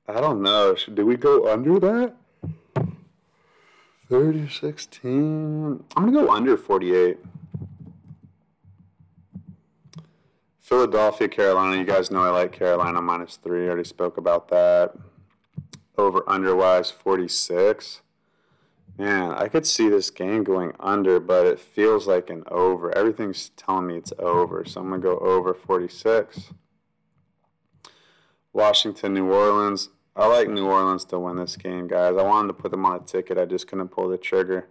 [0.09, 0.75] I don't know.
[0.75, 2.17] Should, do we go under that?
[4.09, 5.85] 30, 16.
[5.97, 7.19] I'm going to go under 48.
[10.59, 11.77] Philadelphia, Carolina.
[11.77, 13.67] You guys know I like Carolina minus three.
[13.67, 14.95] I already spoke about that.
[15.97, 18.01] Over under wise 46.
[18.99, 22.97] Man, I could see this game going under, but it feels like an over.
[22.97, 26.53] Everything's telling me it's over, so I'm going to go over 46.
[28.53, 29.89] Washington, New Orleans.
[30.15, 32.17] I like New Orleans to win this game, guys.
[32.19, 33.39] I wanted to put them on a ticket.
[33.39, 34.69] I just couldn't pull the trigger.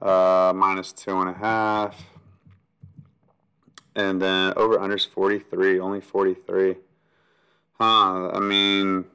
[0.00, 2.04] Uh, minus two and a half.
[3.96, 6.76] And then over unders 43, only 43.
[7.80, 9.06] Huh, I mean,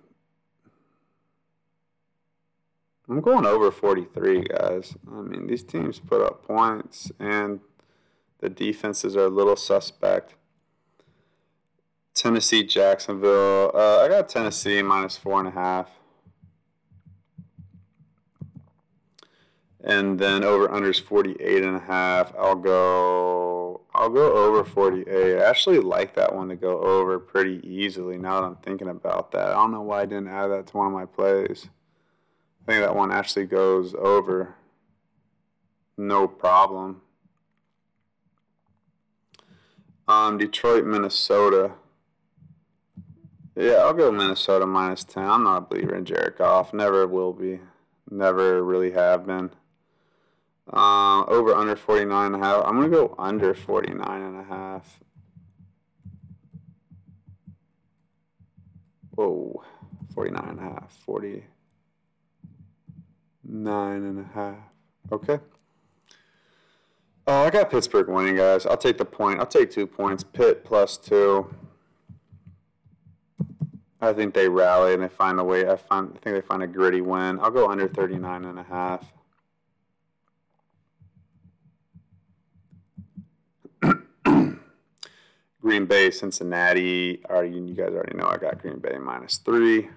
[3.07, 4.95] I'm going over 43, guys.
[5.07, 7.59] I mean, these teams put up points, and
[8.39, 10.35] the defenses are a little suspect.
[12.15, 13.71] Tennessee, Jacksonville.
[13.75, 15.89] Uh, I got Tennessee minus four and a half.
[19.83, 22.33] And then over unders 48 and a half.
[22.35, 25.37] I'll go I'll go over 48.
[25.37, 29.31] I actually like that one to go over pretty easily now that I'm thinking about
[29.33, 29.49] that.
[29.49, 31.69] I don't know why I didn't add that to one of my plays.
[32.67, 34.55] I think that one actually goes over
[35.97, 37.01] no problem.
[40.07, 41.73] Um, Detroit, Minnesota.
[43.55, 45.23] Yeah, I'll go Minnesota minus 10.
[45.23, 46.73] I'm not a believer in Jared Goff.
[46.73, 47.59] Never will be.
[48.09, 49.51] Never really have been.
[50.71, 52.65] Uh, over under 49 and a half.
[52.65, 54.99] I'm going to go under 49 and a half.
[59.11, 59.63] Whoa.
[60.13, 60.97] 49 and a half.
[63.45, 64.57] 49 and a half.
[65.11, 65.39] Okay.
[67.27, 68.65] Oh, I got Pittsburgh winning, guys.
[68.65, 69.39] I'll take the point.
[69.39, 70.23] I'll take two points.
[70.23, 71.53] Pitt plus two.
[74.01, 75.67] I think they rally and they find a way.
[75.67, 76.09] I find.
[76.09, 77.39] I think they find a gritty win.
[77.39, 79.11] I'll go under 39 and a half.
[85.61, 87.23] Green Bay, Cincinnati.
[87.25, 89.89] Already, you guys already know I got Green Bay minus three.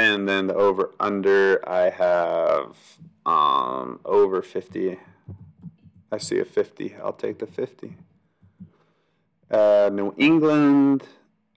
[0.00, 2.74] And then the over under, I have
[3.26, 4.98] um, over 50.
[6.10, 6.96] I see a 50.
[7.04, 7.98] I'll take the 50.
[9.50, 11.02] Uh, New England.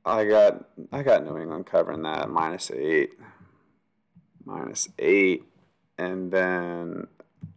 [0.04, 3.12] I got I got New England covering that minus eight.
[4.44, 5.46] Minus eight.
[5.98, 7.08] And then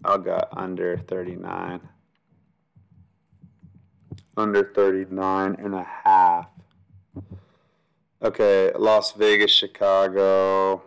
[0.04, 1.80] I got under 39
[4.36, 6.46] under 39 and a half.
[8.22, 10.82] Okay, Las Vegas, Chicago.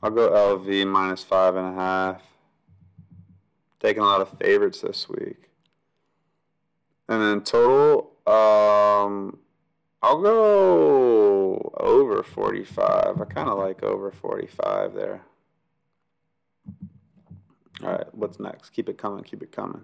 [0.00, 2.22] I'll go LV minus five and a half.
[3.80, 5.50] Taking a lot of favorites this week.
[7.08, 9.38] And then total, um,
[10.02, 13.20] I'll go over 45.
[13.20, 15.22] I kind of like over 45 there.
[17.82, 18.70] All right, what's next?
[18.70, 19.82] Keep it coming, keep it coming.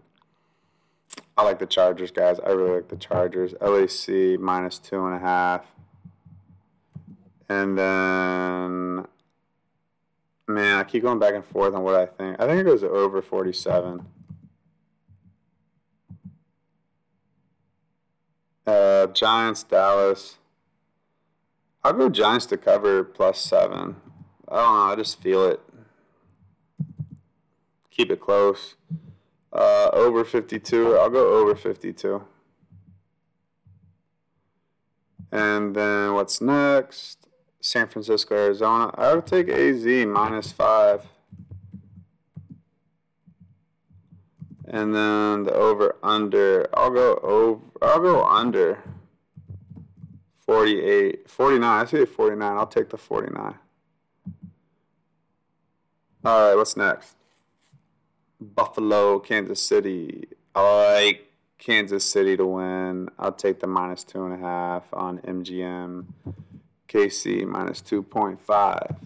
[1.36, 2.38] I like the Chargers, guys.
[2.38, 3.54] I really like the Chargers.
[3.60, 5.66] LAC minus two and a half.
[7.48, 9.06] And then,
[10.46, 12.40] man, I keep going back and forth on what I think.
[12.40, 14.04] I think it goes over 47.
[18.66, 20.36] Uh, Giants, Dallas.
[21.82, 23.96] I'll go Giants to cover plus seven.
[24.46, 24.92] I don't know.
[24.92, 25.60] I just feel it.
[27.90, 28.74] Keep it close.
[29.52, 30.96] Uh, over 52.
[30.96, 32.22] I'll go over 52.
[35.32, 37.27] And then what's next?
[37.68, 38.90] San Francisco, Arizona.
[38.96, 41.06] I would take AZ minus five.
[44.64, 46.66] And then the over under.
[46.72, 47.60] I'll go over.
[47.82, 48.82] I'll go under.
[50.46, 51.62] 48, 49.
[51.62, 52.56] I say 49.
[52.56, 53.54] I'll take the 49.
[56.24, 57.16] All right, what's next?
[58.40, 60.26] Buffalo, Kansas City.
[60.54, 63.10] I like Kansas City to win.
[63.18, 66.06] I'll take the minus two and a half on MGM.
[66.88, 68.96] KC minus 2.5.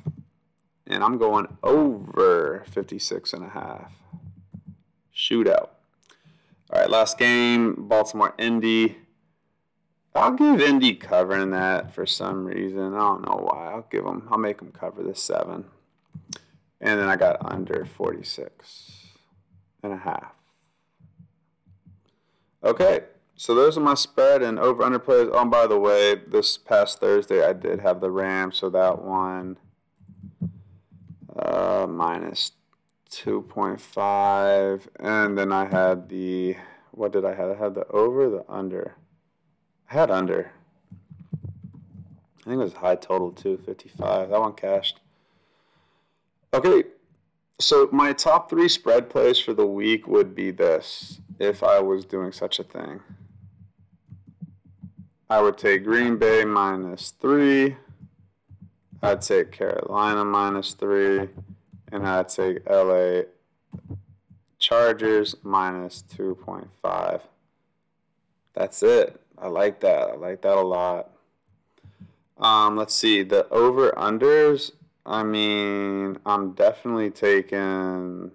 [0.87, 3.93] And I'm going over 56 and a half.
[5.15, 5.71] Shootout.
[6.71, 8.97] All right, last game, Baltimore Indy.
[10.15, 12.95] I'll give Indy covering that for some reason.
[12.95, 13.73] I don't know why.
[13.73, 14.29] I'll give them.
[14.31, 15.65] I'll make them cover the seven.
[16.81, 18.93] And then I got under 46
[19.83, 20.33] and a half.
[22.65, 23.01] Okay,
[23.43, 25.29] so those are my spread and over under plays.
[25.33, 29.57] Oh, by the way, this past Thursday I did have the Rams, so that one
[31.37, 32.53] uh, minus
[33.11, 34.87] 2.5.
[35.01, 36.55] And then I had the,
[36.93, 37.51] what did I have?
[37.51, 38.95] I had the over, the under.
[39.91, 40.53] I had under.
[41.35, 44.29] I think it was high total too, 55.
[44.29, 45.01] That one cashed.
[46.55, 46.85] Okay,
[47.59, 52.05] so my top three spread plays for the week would be this if I was
[52.05, 53.01] doing such a thing.
[55.33, 57.77] I would take Green Bay minus three.
[59.03, 61.31] I'd take Carolina minus three.
[61.91, 63.23] And I'd take LA
[64.59, 67.23] Chargers minus 2.5.
[68.53, 69.23] That's it.
[69.39, 70.11] I like that.
[70.11, 71.13] I like that a lot.
[72.37, 73.23] Um, let's see.
[73.23, 74.73] The over unders
[75.07, 78.33] I mean, I'm definitely taking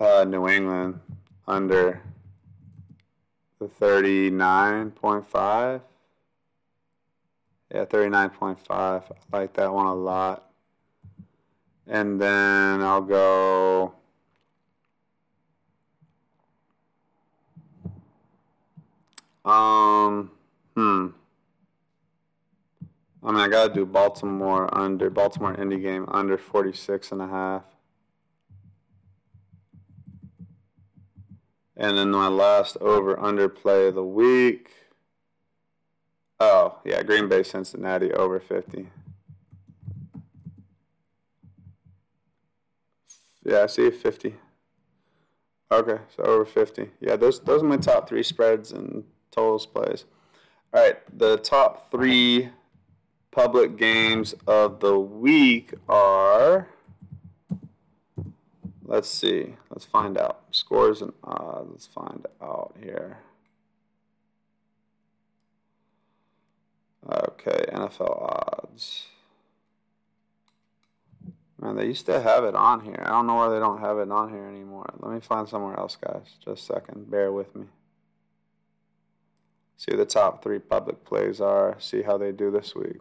[0.00, 1.00] uh, New England
[1.46, 2.00] under
[3.60, 5.80] the 39.5.
[7.72, 8.58] Yeah, 39.5.
[8.70, 9.02] I
[9.36, 10.50] like that one a lot.
[11.86, 13.94] And then I'll go.
[19.44, 20.30] Um,
[20.74, 21.08] hmm.
[23.22, 27.26] I mean, I got to do Baltimore under, Baltimore Indy game under 46 and a
[27.26, 27.64] half.
[31.80, 34.70] And then my last over under play of the week.
[36.38, 38.90] Oh, yeah, Green Bay Cincinnati over 50.
[43.46, 44.34] Yeah, I see 50.
[45.72, 46.90] Okay, so over 50.
[47.00, 50.04] Yeah, those those are my top three spreads and totals plays.
[50.74, 52.50] All right, the top three
[53.30, 56.68] public games of the week are.
[58.90, 59.54] Let's see.
[59.70, 60.42] Let's find out.
[60.50, 61.70] Scores and odds.
[61.70, 63.18] Let's find out here.
[67.08, 69.06] Okay, NFL odds.
[71.60, 73.00] Man, they used to have it on here.
[73.06, 74.92] I don't know why they don't have it on here anymore.
[74.98, 76.26] Let me find somewhere else, guys.
[76.44, 77.08] Just a second.
[77.08, 77.66] Bear with me.
[79.76, 81.76] See the top three public plays are.
[81.78, 82.98] See how they do this week.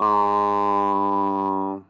[0.00, 1.84] Um,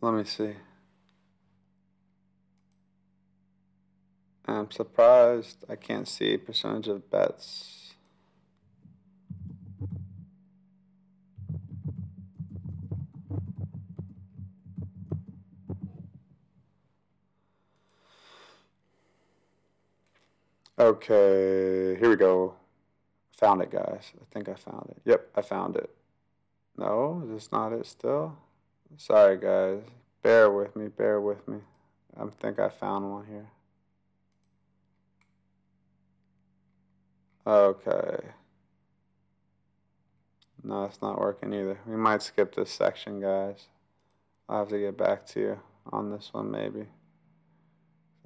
[0.00, 0.54] let me see.
[4.46, 7.92] I'm surprised I can't see percentage of bets.
[20.78, 21.49] Okay.
[23.50, 24.12] Found it, guys.
[24.14, 25.02] I think I found it.
[25.04, 25.90] Yep, I found it.
[26.78, 28.36] No, is this not it still?
[28.96, 29.82] Sorry, guys.
[30.22, 31.58] Bear with me, bear with me.
[32.16, 33.48] I think I found one here.
[37.44, 38.18] Okay.
[40.62, 41.80] No, it's not working either.
[41.88, 43.66] We might skip this section, guys.
[44.48, 45.58] I'll have to get back to you
[45.90, 46.86] on this one, maybe.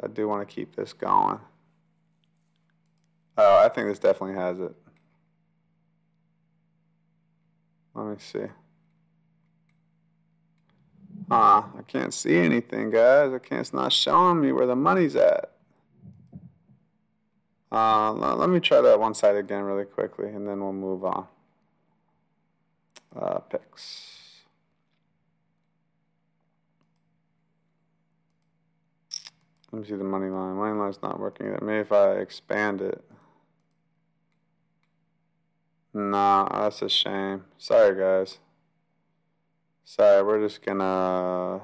[0.03, 1.41] I do want to keep this going.
[3.39, 4.75] Oh, I think this definitely has it.
[7.95, 8.47] Let me see.
[11.31, 13.33] Ah, I can't see anything, guys.
[13.33, 13.61] I can't.
[13.61, 15.51] It's not showing me where the money's at.
[17.73, 21.27] Uh, let me try that one side again really quickly, and then we'll move on.
[23.17, 24.15] Uh, picks.
[29.73, 30.55] Let me see the money line.
[30.55, 31.57] Money line's not working.
[31.63, 33.05] Maybe if I expand it.
[35.95, 37.45] Nah, that's a shame.
[37.57, 38.39] Sorry, guys.
[39.85, 41.61] Sorry, we're just gonna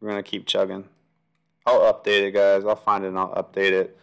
[0.00, 0.84] we're gonna keep chugging.
[1.64, 2.64] I'll update it, guys.
[2.66, 3.98] I'll find it and I'll update it.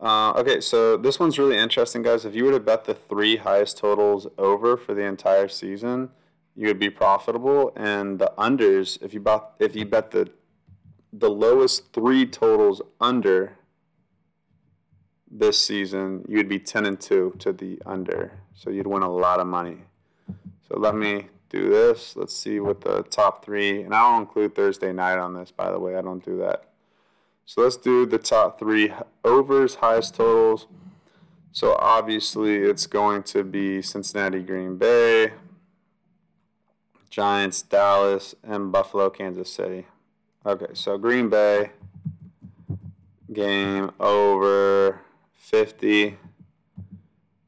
[0.00, 2.24] Uh, okay, so this one's really interesting, guys.
[2.24, 6.10] If you were to bet the three highest totals over for the entire season,
[6.56, 7.72] you would be profitable.
[7.76, 10.30] And the unders, if you bought, if you bet the
[11.12, 13.57] the lowest three totals under
[15.30, 18.32] this season, you'd be ten and two to the under.
[18.54, 19.78] So you'd win a lot of money.
[20.68, 22.16] So let me do this.
[22.16, 25.70] Let's see what the top three, and I don't include Thursday night on this, by
[25.70, 25.96] the way.
[25.96, 26.64] I don't do that.
[27.46, 28.92] So let's do the top three
[29.24, 30.66] overs, highest totals.
[31.52, 35.32] So obviously it's going to be Cincinnati, Green Bay,
[37.08, 39.86] Giants, Dallas, and Buffalo, Kansas City.
[40.44, 41.70] Okay, so Green Bay
[43.32, 45.00] game over
[45.38, 46.18] 50.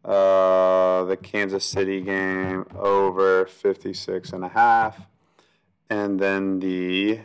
[0.02, 5.06] Uh, the Kansas City game over 56 and a half.
[5.90, 7.20] And then the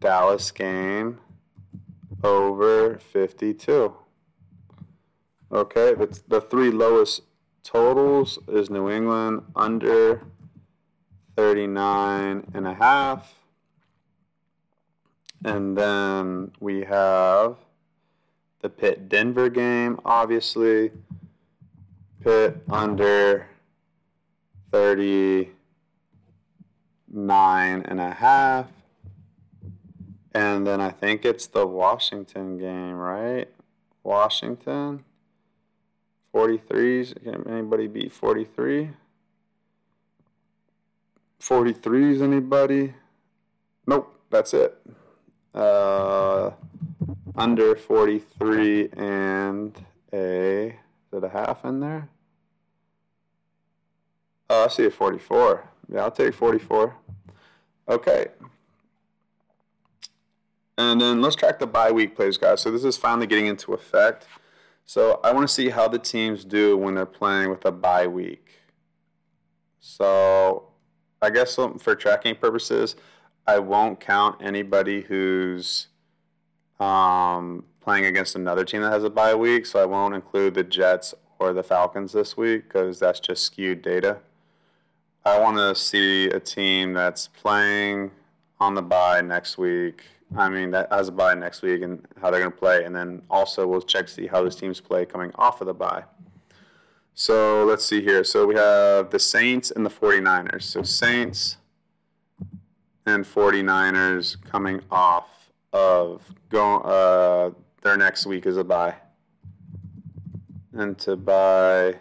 [0.00, 1.18] Dallas game
[2.22, 3.96] over 52.
[5.50, 7.22] Okay, the, the three lowest
[7.62, 10.22] totals is New England under
[11.36, 13.34] 39 and a half.
[15.44, 17.56] And then we have
[18.66, 20.90] the Pitt Denver game, obviously.
[22.20, 23.46] Pitt under
[24.72, 25.52] 39
[27.84, 28.66] and a half.
[30.34, 33.48] And then I think it's the Washington game, right?
[34.02, 35.04] Washington.
[36.34, 37.22] 43s.
[37.22, 38.90] Can anybody beat 43?
[41.40, 42.94] 43s, anybody?
[43.86, 44.76] Nope, that's it.
[45.54, 46.50] Uh,
[47.36, 50.74] under 43 and a, is
[51.12, 52.08] it a half in there?
[54.48, 55.68] Oh, I see a 44.
[55.92, 56.96] Yeah, I'll take 44.
[57.88, 58.26] Okay.
[60.78, 62.60] And then let's track the bye week plays, guys.
[62.60, 64.26] So this is finally getting into effect.
[64.84, 68.06] So I want to see how the teams do when they're playing with a bye
[68.06, 68.50] week.
[69.80, 70.68] So
[71.20, 72.94] I guess um, for tracking purposes,
[73.46, 75.88] I won't count anybody who's
[76.80, 79.66] um, playing against another team that has a bye week.
[79.66, 83.82] So I won't include the Jets or the Falcons this week because that's just skewed
[83.82, 84.18] data.
[85.24, 88.12] I want to see a team that's playing
[88.60, 90.04] on the bye next week
[90.34, 92.84] I mean, that has a bye next week and how they're going to play.
[92.84, 95.74] And then also we'll check to see how those teams play coming off of the
[95.74, 96.04] bye.
[97.14, 98.24] So let's see here.
[98.24, 100.62] So we have the Saints and the 49ers.
[100.62, 101.58] So Saints
[103.06, 105.28] and 49ers coming off
[105.76, 107.50] of go uh,
[107.82, 108.94] their next week is a bye.
[110.72, 111.94] And to buy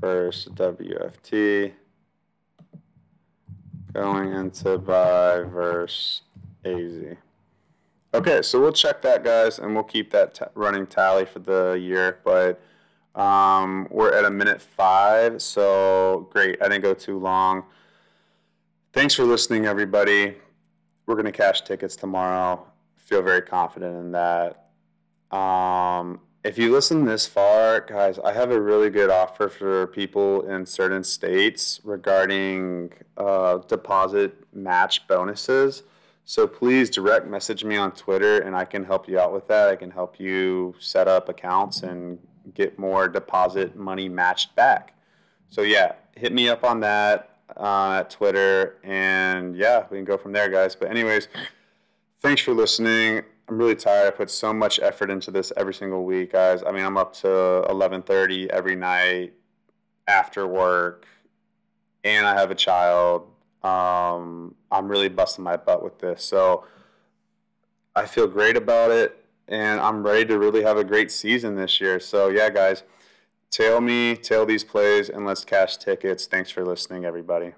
[0.00, 1.72] first WFT
[3.92, 6.22] going into bye verse
[6.64, 7.16] AZ.
[8.12, 11.72] Okay, so we'll check that, guys, and we'll keep that t- running tally for the
[11.72, 12.20] year.
[12.24, 12.60] But
[13.20, 16.62] um, we're at a minute five, so great.
[16.62, 17.64] I didn't go too long.
[18.92, 20.36] Thanks for listening, everybody.
[21.06, 22.64] We're going to cash tickets tomorrow.
[23.04, 24.70] Feel very confident in that.
[25.36, 30.42] Um, if you listen this far, guys, I have a really good offer for people
[30.42, 35.84] in certain states regarding uh, deposit match bonuses.
[36.26, 39.68] So please direct message me on Twitter and I can help you out with that.
[39.68, 42.18] I can help you set up accounts and
[42.54, 44.94] get more deposit money matched back.
[45.48, 50.16] So yeah, hit me up on that uh, at Twitter and yeah, we can go
[50.16, 50.74] from there, guys.
[50.74, 51.28] But anyways,
[52.24, 53.22] thanks for listening.
[53.48, 54.08] I'm really tired.
[54.08, 56.62] I put so much effort into this every single week, guys.
[56.66, 57.28] I mean, I'm up to
[57.68, 59.34] 11:30 every night
[60.08, 61.06] after work,
[62.02, 63.28] and I have a child
[63.64, 66.22] um, I'm really busting my butt with this.
[66.22, 66.64] So
[67.96, 71.80] I feel great about it, and I'm ready to really have a great season this
[71.80, 71.98] year.
[71.98, 72.82] So, yeah, guys,
[73.50, 76.26] tail me, tail these plays, and let's cash tickets.
[76.26, 77.54] Thanks for listening, everybody.